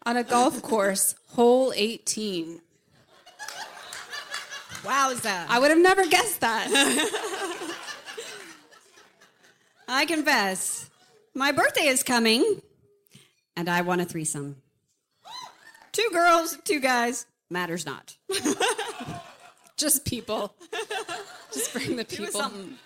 on 0.06 0.16
a 0.16 0.22
golf 0.22 0.62
course, 0.70 1.16
hole 1.30 1.72
18. 1.74 2.60
Wowza. 4.82 5.46
I 5.48 5.58
would 5.58 5.70
have 5.70 5.80
never 5.80 6.06
guessed 6.06 6.40
that. 6.42 6.68
I 9.88 10.06
confess, 10.06 10.90
my 11.34 11.50
birthday 11.50 11.86
is 11.86 12.04
coming, 12.04 12.62
and 13.56 13.68
I 13.68 13.80
want 13.80 14.00
a 14.00 14.04
threesome. 14.04 14.62
Two 15.90 16.08
girls, 16.12 16.56
two 16.64 16.78
guys, 16.78 17.26
matters 17.50 17.84
not. 17.84 18.16
Just 19.76 20.04
people. 20.04 20.54
Just 21.52 21.72
bring 21.72 21.96
the 21.96 22.04
people. 22.04 22.32
something. 22.32 22.78